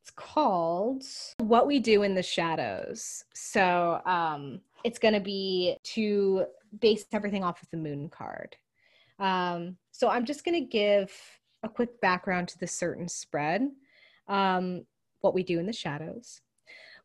[0.00, 1.04] it's called
[1.38, 3.24] What We Do in the Shadows.
[3.34, 6.46] So um, it's going to be to
[6.80, 8.56] base everything off of the moon card.
[9.18, 11.12] Um, so I'm just going to give
[11.62, 13.70] a quick background to the certain spread.
[14.28, 14.84] Um,
[15.20, 16.42] what we do in the shadows.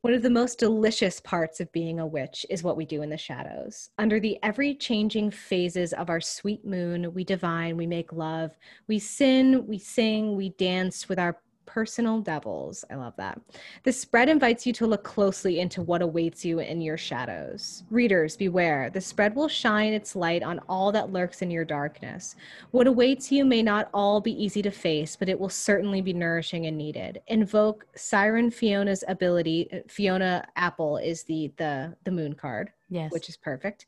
[0.02, 3.10] One of the most delicious parts of being a witch is what we do in
[3.10, 3.90] the shadows.
[3.98, 8.98] Under the ever changing phases of our sweet moon, we divine, we make love, we
[8.98, 12.84] sin, we sing, we dance with our personal devils.
[12.90, 13.40] I love that.
[13.84, 17.84] This spread invites you to look closely into what awaits you in your shadows.
[17.92, 18.90] Readers, beware.
[18.90, 22.36] The spread will shine its light on all that lurks in your darkness.
[22.72, 26.12] What awaits you may not all be easy to face, but it will certainly be
[26.12, 27.22] nourishing and needed.
[27.28, 29.70] Invoke Siren Fiona's ability.
[29.88, 33.12] Fiona Apple is the the the moon card, Yes.
[33.12, 33.86] which is perfect.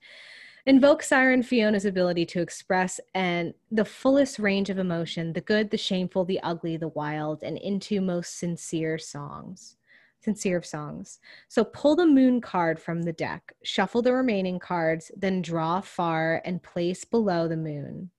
[0.67, 5.77] Invoke Siren Fiona's ability to express and the fullest range of emotion, the good, the
[5.77, 9.77] shameful, the ugly, the wild, and into most sincere songs.
[10.19, 11.19] Sincere of songs.
[11.47, 16.43] So pull the moon card from the deck, shuffle the remaining cards, then draw far
[16.45, 18.11] and place below the moon.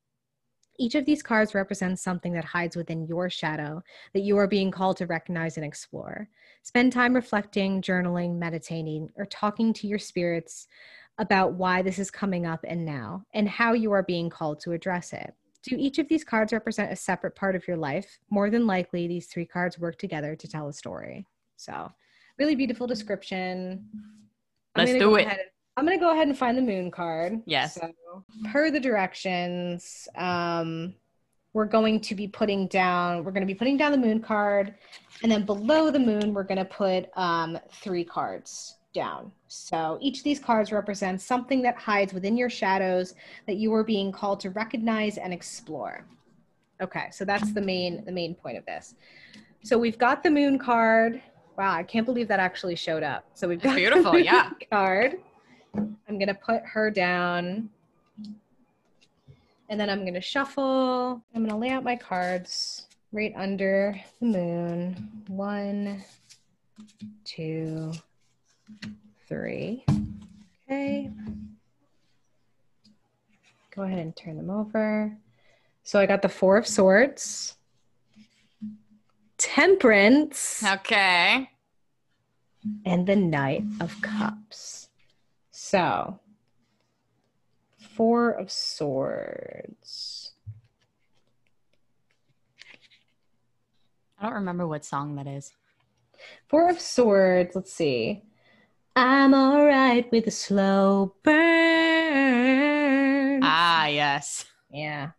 [0.79, 3.85] Each of these cards represents something that hides within your shadow
[4.15, 6.29] that you are being called to recognize and explore.
[6.63, 10.67] Spend time reflecting, journaling, meditating, or talking to your spirits
[11.19, 14.73] about why this is coming up and now, and how you are being called to
[14.73, 15.35] address it.
[15.63, 18.19] Do each of these cards represent a separate part of your life?
[18.31, 21.27] More than likely, these three cards work together to tell a story.
[21.57, 21.93] So,
[22.39, 23.87] really beautiful description.
[24.75, 25.27] I'm Let's do it.
[25.27, 27.41] ahead- I'm gonna go ahead and find the moon card.
[27.47, 27.75] Yes.
[27.75, 27.93] So,
[28.53, 30.95] per the directions, um,
[31.55, 33.25] we're going to be putting down.
[33.25, 34.75] We're going to be putting down the moon card,
[35.23, 39.33] and then below the moon, we're going to put um, three cards down.
[39.49, 43.15] So each of these cards represents something that hides within your shadows
[43.47, 46.05] that you are being called to recognize and explore.
[46.81, 48.95] Okay, so that's the main the main point of this.
[49.63, 51.23] So we've got the moon card.
[51.57, 53.25] Wow, I can't believe that actually showed up.
[53.35, 54.51] So we've got the Beautiful, moon yeah.
[54.73, 55.19] card.
[55.75, 57.71] I'm gonna put her down.
[59.69, 61.23] And then I'm gonna shuffle.
[61.35, 65.25] I'm gonna lay out my cards right under the moon.
[65.29, 66.03] One,
[67.25, 67.93] two,
[69.29, 69.85] three.
[70.69, 71.11] Okay.
[73.75, 75.17] Go ahead and turn them over.
[75.83, 77.57] So I got the Four of Swords,
[79.39, 81.51] Temperance, Okay.
[82.85, 84.89] and the Knight of Cups.
[85.51, 86.21] So,
[87.97, 90.33] Four of Swords.
[94.19, 95.53] I don't remember what song that is.
[96.49, 98.23] Four of Swords, let's see.
[98.95, 101.41] I'm all right with a slow burn.
[103.43, 104.45] Ah, yes.
[104.71, 105.11] Yeah.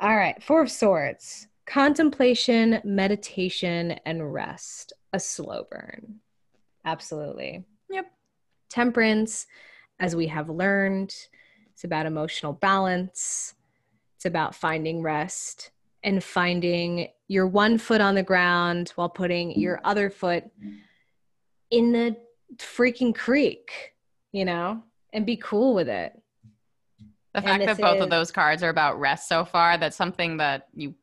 [0.00, 0.42] All right.
[0.42, 1.46] Four of Swords.
[1.66, 4.92] Contemplation, meditation, and rest.
[5.12, 6.16] A slow burn.
[6.84, 7.64] Absolutely.
[7.90, 8.10] Yep.
[8.68, 9.46] Temperance,
[10.00, 11.14] as we have learned,
[11.72, 13.54] It's about emotional balance.
[14.16, 15.70] It's about finding rest
[16.02, 20.44] and finding your one foot on the ground while putting your other foot
[21.70, 22.16] in the
[22.56, 23.94] freaking creek,
[24.32, 24.82] you know,
[25.12, 26.20] and be cool with it.
[27.34, 30.38] The fact that both is, of those cards are about rest so far, that's something
[30.38, 30.94] that you,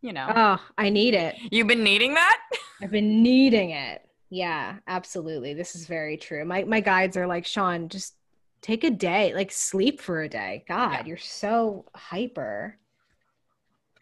[0.00, 0.30] you know.
[0.34, 1.36] Oh, I need it.
[1.50, 2.38] You've been needing that?
[2.80, 4.06] I've been needing it.
[4.30, 5.54] Yeah, absolutely.
[5.54, 6.44] This is very true.
[6.44, 8.14] My my guides are like, Shaun, just
[8.62, 10.64] take a day, like sleep for a day.
[10.68, 11.04] God, yeah.
[11.04, 12.78] you're so hyper.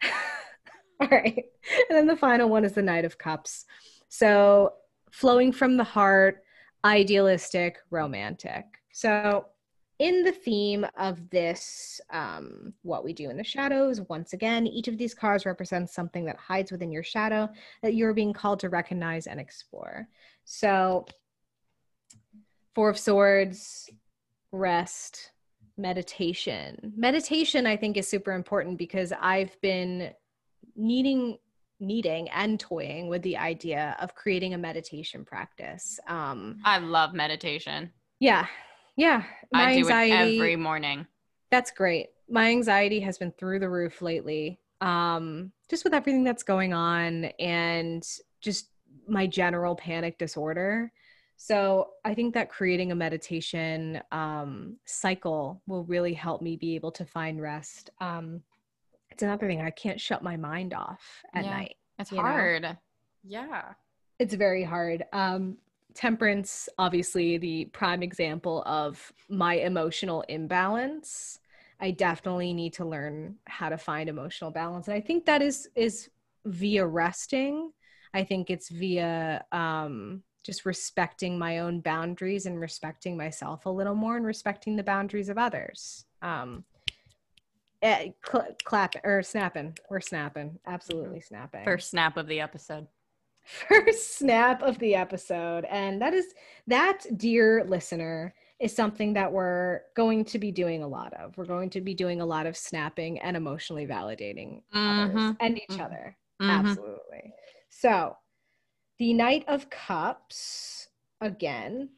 [1.01, 1.45] All right.
[1.89, 3.65] And then the final one is the Knight of Cups.
[4.07, 4.73] So
[5.11, 6.43] flowing from the heart,
[6.85, 8.65] idealistic, romantic.
[8.91, 9.45] So
[9.99, 14.87] in the theme of this, um, what we do in the shadows, once again, each
[14.87, 17.47] of these cards represents something that hides within your shadow
[17.83, 20.07] that you're being called to recognize and explore.
[20.43, 21.05] So,
[22.73, 23.91] Four of Swords,
[24.51, 25.31] rest,
[25.77, 26.93] meditation.
[26.95, 30.11] Meditation, I think, is super important because I've been
[30.75, 31.37] needing
[31.81, 35.99] needing and toying with the idea of creating a meditation practice.
[36.07, 37.91] Um, I love meditation.
[38.19, 38.45] Yeah.
[38.95, 39.23] Yeah.
[39.51, 41.07] My I do anxiety, it every morning.
[41.49, 42.09] That's great.
[42.29, 44.59] My anxiety has been through the roof lately.
[44.79, 48.07] Um, just with everything that's going on and
[48.41, 48.69] just
[49.07, 50.91] my general panic disorder.
[51.37, 56.91] So I think that creating a meditation um, cycle will really help me be able
[56.91, 57.89] to find rest.
[57.99, 58.41] Um,
[59.21, 61.01] another thing I can't shut my mind off
[61.33, 61.75] at yeah, night.
[61.99, 62.63] It's hard.
[62.63, 62.77] Know?
[63.23, 63.73] Yeah.
[64.19, 65.03] It's very hard.
[65.13, 65.57] Um,
[65.93, 71.39] temperance, obviously, the prime example of my emotional imbalance.
[71.79, 74.87] I definitely need to learn how to find emotional balance.
[74.87, 76.09] And I think that is is
[76.45, 77.71] via resting.
[78.13, 83.95] I think it's via um, just respecting my own boundaries and respecting myself a little
[83.95, 86.05] more and respecting the boundaries of others.
[86.21, 86.63] Um,
[87.83, 89.77] uh, cl- clap or snapping.
[89.89, 90.59] We're snapping.
[90.65, 91.35] Absolutely mm-hmm.
[91.35, 91.63] snapping.
[91.63, 92.87] First snap of the episode.
[93.69, 95.65] First snap of the episode.
[95.65, 96.33] And that is
[96.67, 101.35] that, dear listener, is something that we're going to be doing a lot of.
[101.35, 105.17] We're going to be doing a lot of snapping and emotionally validating mm-hmm.
[105.17, 105.81] others and each mm-hmm.
[105.81, 106.15] other.
[106.41, 106.67] Mm-hmm.
[106.67, 107.33] Absolutely.
[107.69, 108.17] So,
[108.99, 110.89] the Knight of Cups,
[111.21, 111.89] again,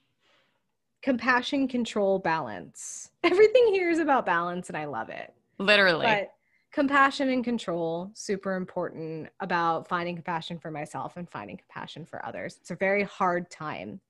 [1.01, 3.09] compassion, control, balance.
[3.23, 5.33] Everything here is about balance, and I love it.
[5.63, 6.05] Literally.
[6.05, 6.31] But
[6.71, 12.57] compassion and control, super important about finding compassion for myself and finding compassion for others.
[12.59, 14.01] It's a very hard time.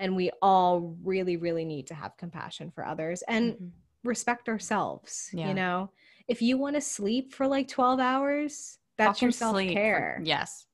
[0.00, 3.66] And we all really, really need to have compassion for others and mm-hmm.
[4.04, 5.30] respect ourselves.
[5.32, 5.48] Yeah.
[5.48, 5.90] You know,
[6.28, 10.20] if you want to sleep for like 12 hours, that's your self care.
[10.24, 10.66] Yes.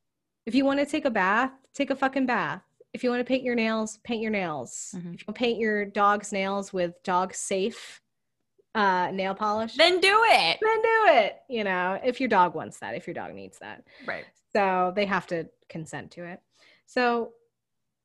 [0.47, 2.63] If you want to take a bath, take a fucking bath.
[2.93, 4.95] If you want to paint your nails, paint your nails.
[4.97, 5.15] Mm-hmm.
[5.15, 8.01] If you want to paint your dog's nails with dog safe
[8.75, 10.59] uh, nail polish, then do it.
[10.61, 11.37] Then do it.
[11.49, 13.85] You know, if your dog wants that, if your dog needs that.
[14.07, 14.25] Right.
[14.55, 16.41] So they have to consent to it.
[16.87, 17.33] So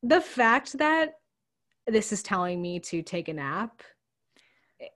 [0.04, 1.20] the fact that
[1.88, 3.82] this is telling me to take a nap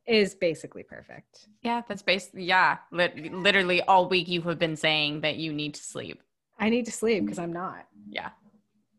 [0.08, 1.48] is basically perfect.
[1.62, 2.78] Yeah, that's basically, yeah.
[2.92, 6.22] literally all week you have been saying that you need to sleep.
[6.60, 7.88] I need to sleep because I'm not.
[8.08, 8.30] Yeah.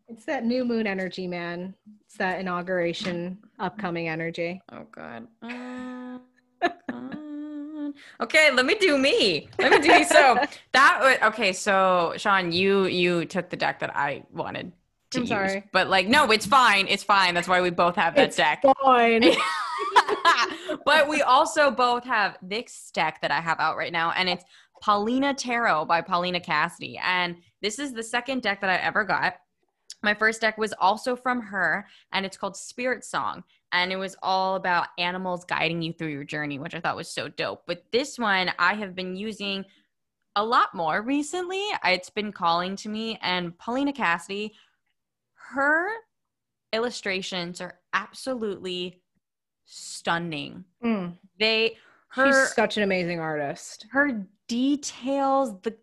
[0.09, 1.75] It's that new moon energy, man.
[2.05, 4.61] It's that inauguration, upcoming energy.
[4.70, 5.27] Oh, God.
[5.43, 5.94] Uh
[8.21, 9.49] okay, let me do me.
[9.59, 10.05] Let me do me.
[10.05, 10.39] So
[10.73, 11.53] that would okay.
[11.53, 14.73] So Shaun, you you took the deck that I wanted
[15.13, 15.65] to I'm use, sorry.
[15.73, 16.87] but like no, it's fine.
[16.89, 17.35] It's fine.
[17.35, 18.63] That's why we both have that it's deck.
[18.83, 19.25] Fine.
[20.85, 24.45] but we also both have this deck that I have out right now, and it's
[24.83, 29.37] Paulina Tarot by Paulina Cassidy, and this is the second deck that I ever got.
[30.03, 33.43] My first deck was also from her, and it's called Spirit Song
[33.75, 37.11] and it was all about animals guiding you through your journey, which I thought was
[37.11, 37.64] so dope.
[37.66, 39.64] But this one I have been using
[40.37, 41.62] a lot more recently.
[41.85, 44.55] It's been calling to me, and Paulina Cassidy,
[45.53, 45.89] her
[46.72, 49.03] illustrations are absolutely
[49.64, 50.64] stunning.
[50.83, 51.18] Mm.
[51.39, 51.77] They
[52.09, 53.87] her She's such an amazing artist.
[53.91, 55.75] Her details, the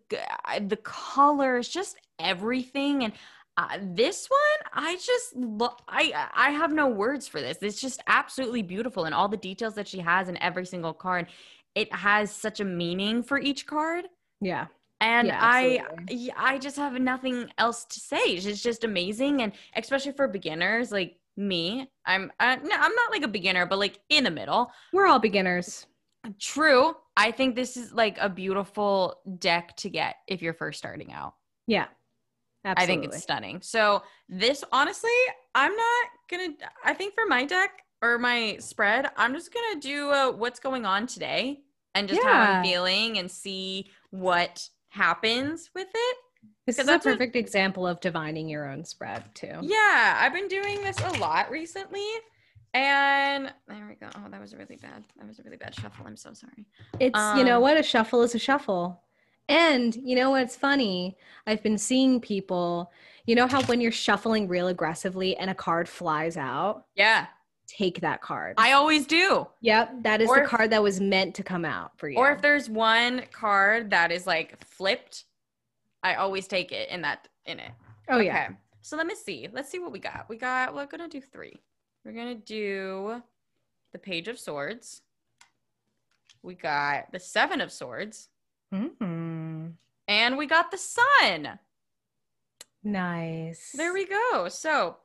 [0.66, 3.12] the colors, just everything and
[3.58, 7.58] uh, this one i just look i i have no words for this.
[7.60, 11.26] It's just absolutely beautiful and all the details that she has in every single card
[11.74, 14.06] it has such a meaning for each card.
[14.40, 14.66] Yeah.
[15.00, 15.82] And yeah, i
[16.36, 18.18] i just have nothing else to say.
[18.18, 23.22] It's just amazing and especially for beginners like me i'm uh, no, i'm not like
[23.22, 24.70] a beginner but like in the middle.
[24.92, 25.86] We're all beginners.
[26.38, 26.94] True.
[27.16, 31.34] I think this is like a beautiful deck to get if you're first starting out.
[31.66, 31.86] Yeah
[32.64, 32.82] Absolutely.
[32.82, 33.60] I think it's stunning.
[33.62, 35.10] So this honestly,
[35.54, 36.48] I'm not gonna
[36.84, 40.84] I think for my deck, or my spread, I'm just gonna do uh, what's going
[40.86, 41.60] on today
[41.94, 46.16] and just how I'm feeling and see what happens with it.
[46.66, 49.58] This is a what- perfect example of divining your own spread too.
[49.62, 52.06] Yeah, I've been doing this a lot recently.
[52.74, 54.08] And there we go.
[54.16, 55.04] Oh, that was a really bad.
[55.18, 56.06] That was a really bad shuffle.
[56.06, 56.64] I'm so sorry.
[57.00, 59.02] It's you know Um, what a shuffle is a shuffle.
[59.48, 61.16] And you know what's funny?
[61.46, 62.90] I've been seeing people,
[63.26, 67.26] you know how when you're shuffling real aggressively and a card flies out, Yeah,
[67.66, 68.54] take that card.
[68.58, 69.46] I always do.
[69.60, 72.18] yep, that is Or the if- card that was meant to come out for you.
[72.18, 75.24] Or if there's one card that is like flipped,
[76.02, 77.72] I always take it in that in it.
[78.08, 78.44] oh yeah.
[78.46, 78.56] Okay.
[78.82, 79.48] So let me see.
[79.52, 80.26] Let's see what we got.
[80.28, 81.60] We got we're gonna do three.
[82.04, 83.22] We're gonna do
[83.92, 85.02] the page of swords.
[86.42, 88.28] We got the seven of swords.
[88.74, 88.90] Mhm.
[90.12, 91.58] And we got the sun.
[92.84, 93.72] Nice.
[93.74, 94.46] There we go.
[94.50, 94.98] So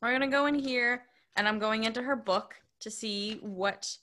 [0.00, 1.02] we're gonna go in here
[1.36, 3.94] and I'm going into her book to see what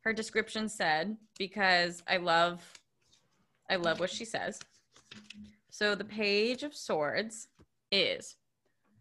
[0.00, 2.62] her description said because I love
[3.68, 4.58] I love what she says.
[5.68, 7.48] So the page of swords
[7.92, 8.36] is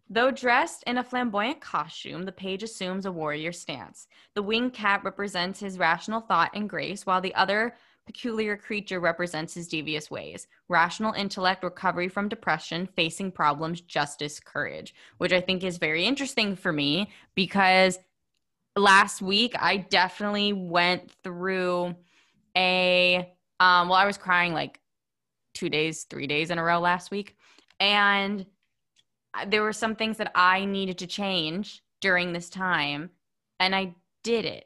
[0.10, 4.08] Though dressed in a flamboyant costume, the page assumes a warrior stance.
[4.34, 7.76] The winged cat represents his rational thought and grace, while the other
[8.06, 14.94] peculiar creature represents his devious ways rational intellect, recovery from depression, facing problems, justice, courage,
[15.18, 18.00] which I think is very interesting for me because
[18.76, 21.96] last week I definitely went through
[22.58, 24.80] a, um, well, I was crying like
[25.54, 27.38] two days, three days in a row last week.
[27.80, 28.46] And
[29.48, 33.10] there were some things that I needed to change during this time,
[33.60, 34.66] and I did it.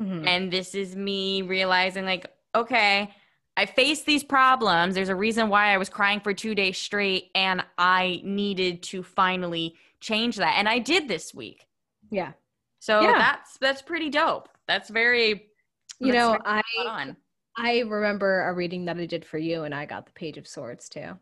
[0.00, 0.26] Mhm.
[0.26, 2.26] And this is me realizing, like,
[2.60, 3.10] okay,
[3.56, 4.94] I faced these problems.
[4.94, 9.02] There's a reason why I was crying for two days straight, and I needed to
[9.02, 10.56] finally change that.
[10.58, 11.66] And I did this week.
[12.10, 12.32] Yeah.
[12.80, 13.18] So Yeah.
[13.18, 14.48] that's that's pretty dope.
[14.68, 15.50] That's very
[15.98, 17.14] You that's know, very I.
[17.58, 20.46] I remember a reading that I did for you and I got the page of
[20.46, 21.18] swords too.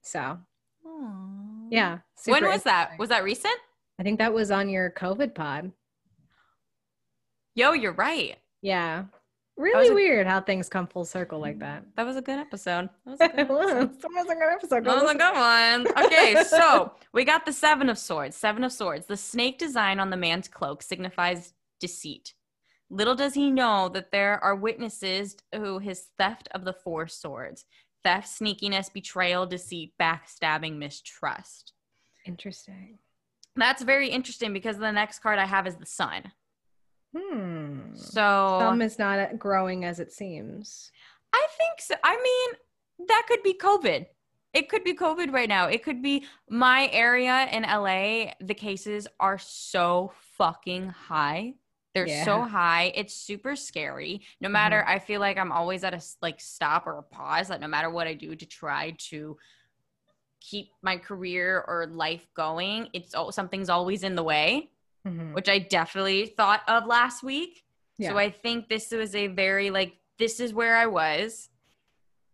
[0.00, 0.38] So,
[1.70, 1.98] yeah.
[2.24, 2.92] When was that?
[2.98, 3.54] Was that recent?
[4.00, 5.70] I think that was on your COVID pod.
[7.54, 8.38] Yo, you're right.
[8.62, 9.04] Yeah.
[9.56, 11.60] Really a- weird how things come full circle like mm-hmm.
[11.60, 11.84] that.
[11.96, 12.88] That was a good episode.
[13.04, 14.00] That was a good episode.
[14.00, 14.84] That was a good episode.
[14.84, 16.06] That was a good one.
[16.06, 18.36] Okay, so we got the Seven of Swords.
[18.36, 19.06] Seven of Swords.
[19.06, 22.34] The snake design on the man's cloak signifies deceit.
[22.90, 27.64] Little does he know that there are witnesses to his theft of the four swords
[28.04, 31.72] theft, sneakiness, betrayal, deceit, backstabbing, mistrust.
[32.26, 32.98] Interesting.
[33.56, 36.32] That's very interesting because the next card I have is the sun.
[37.16, 37.94] Hmm.
[37.94, 40.90] So Some is not growing as it seems.
[41.32, 41.94] I think so.
[42.02, 44.06] I mean, that could be COVID.
[44.54, 45.66] It could be COVID right now.
[45.66, 48.32] It could be my area in LA.
[48.40, 51.54] The cases are so fucking high.
[51.94, 52.92] They're so high.
[52.94, 54.22] It's super scary.
[54.40, 57.50] No matter, I feel like I'm always at a like stop or a pause.
[57.50, 59.36] Like no matter what I do to try to
[60.40, 64.71] keep my career or life going, it's something's always in the way
[65.06, 65.34] Mhm.
[65.34, 67.64] which I definitely thought of last week.
[67.98, 68.10] Yeah.
[68.10, 71.48] So I think this was a very like this is where I was.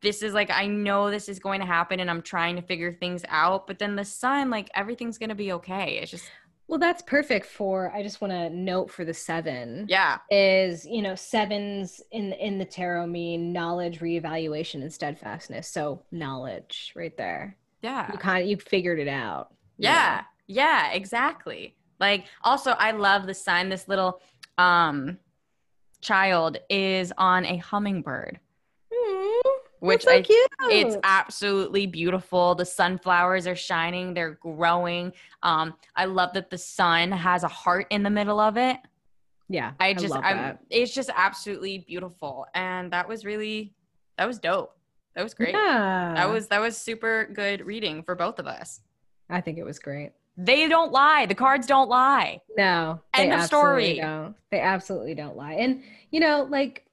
[0.01, 2.93] This is like I know this is going to happen and I'm trying to figure
[2.93, 5.99] things out, but then the sun like everything's going to be okay.
[5.99, 6.31] It's just
[6.69, 7.91] Well, that's perfect for.
[7.93, 9.87] I just want to note for the seven.
[9.89, 10.19] yeah.
[10.31, 16.93] is you know sevens in in the tarot mean knowledge reevaluation and steadfastness so knowledge
[16.95, 18.13] right there Yeah.
[18.13, 19.49] you kind of you figured it out
[19.79, 20.25] you Yeah.
[20.51, 21.75] Yeah, exactly.
[22.01, 24.21] Like also I love the sign this little
[24.57, 25.19] um
[26.01, 28.39] child is on a hummingbird.
[28.93, 29.41] Mm,
[29.81, 30.51] which so I cute.
[30.71, 32.55] it's absolutely beautiful.
[32.55, 35.13] The sunflowers are shining they're growing.
[35.43, 38.79] Um i love that the sun has a heart in the middle of it.
[39.51, 40.59] Yeah i just i'm that.
[40.69, 43.73] it's just absolutely beautiful and that was really
[44.19, 44.77] that was dope.
[45.15, 45.55] That was great.
[45.55, 46.13] Yeah.
[46.17, 48.81] That was that was super good reading for both of us.
[49.31, 51.27] I think it was great they don't lie.
[51.27, 52.41] The cards don't lie.
[52.57, 53.97] No End of story.
[53.97, 54.37] don't.
[54.51, 55.55] they absolutely don't lie.
[55.55, 56.85] And you know like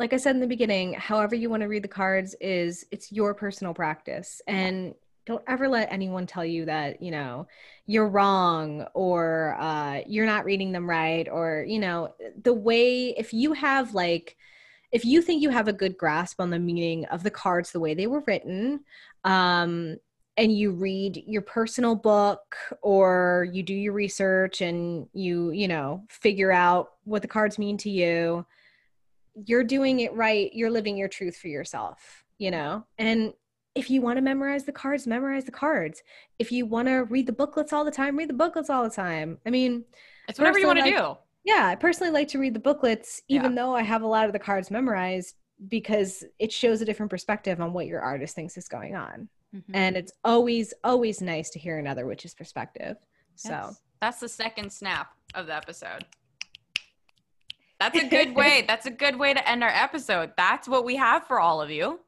[0.00, 3.12] like i said in the beginning however you want to read the cards is it's
[3.12, 4.40] your personal practice.
[4.48, 4.94] And
[5.26, 7.46] don't ever let anyone tell you that you know
[7.86, 13.32] you're wrong or uh, you're not reading them right or you know the way if
[13.32, 14.36] you have like
[14.92, 17.80] if you think you have a good grasp on the meaning of the cards the
[17.80, 18.80] way they were written
[19.24, 19.96] um,
[20.36, 26.04] and you read your personal book or you do your research and you you know
[26.10, 28.44] figure out what the cards mean to you
[29.46, 30.52] you're doing it right.
[30.54, 32.84] You're living your truth for yourself you know?
[32.98, 33.32] And
[33.76, 36.02] if you want to memorize the cards memorize the cards.
[36.38, 38.90] If you want to read the booklets all the time read the booklets all the
[38.90, 39.38] time.
[39.46, 39.84] I mean
[40.28, 41.18] it's whatever you want to Personally, do.
[41.44, 43.62] Yeah, I personally like to read the booklets, even Yeah.
[43.62, 45.34] though I have a lot of the cards memorized,
[45.68, 49.28] because it shows a different perspective on what your artist thinks is going on.
[49.54, 49.62] Mhm.
[49.72, 52.96] And it's always, always nice to hear another witch's perspective.
[53.36, 53.80] So Yes.
[54.00, 56.04] that's the second snap of the episode.
[57.80, 58.64] That's a good way.
[58.66, 60.32] That's a good way to end our episode.
[60.36, 62.00] That's what we have for all of you.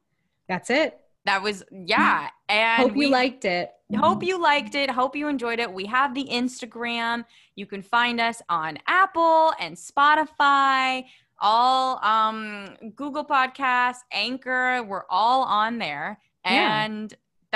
[0.48, 1.00] that's it.
[1.24, 2.28] That was yeah.
[2.48, 3.70] And Hope we you liked it.
[3.96, 4.88] hope you liked it.
[4.90, 5.72] Hope you enjoyed it.
[5.72, 7.24] We have the Instagram.
[7.56, 11.04] You can find us on Apple and Spotify,
[11.40, 14.84] all um Google Podcasts, Anchor.
[14.84, 16.20] We're all on there.
[16.44, 16.84] Yeah.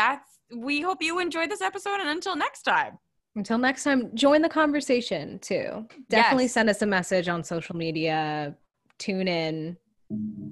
[0.01, 2.99] That's we hope you enjoyed this episode and until next time.
[3.37, 5.87] Until next time, join the conversation too.
[6.09, 6.53] Definitely Yes.
[6.55, 8.57] send us a message on social media,
[8.99, 9.77] tune in,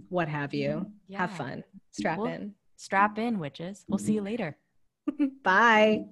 [0.09, 0.87] what have you.
[1.13, 1.65] Have fun.
[1.93, 2.55] Strap Well- in.
[2.77, 3.85] Strap in, witches.
[3.89, 4.57] We'll see you later.
[5.43, 6.05] Bye.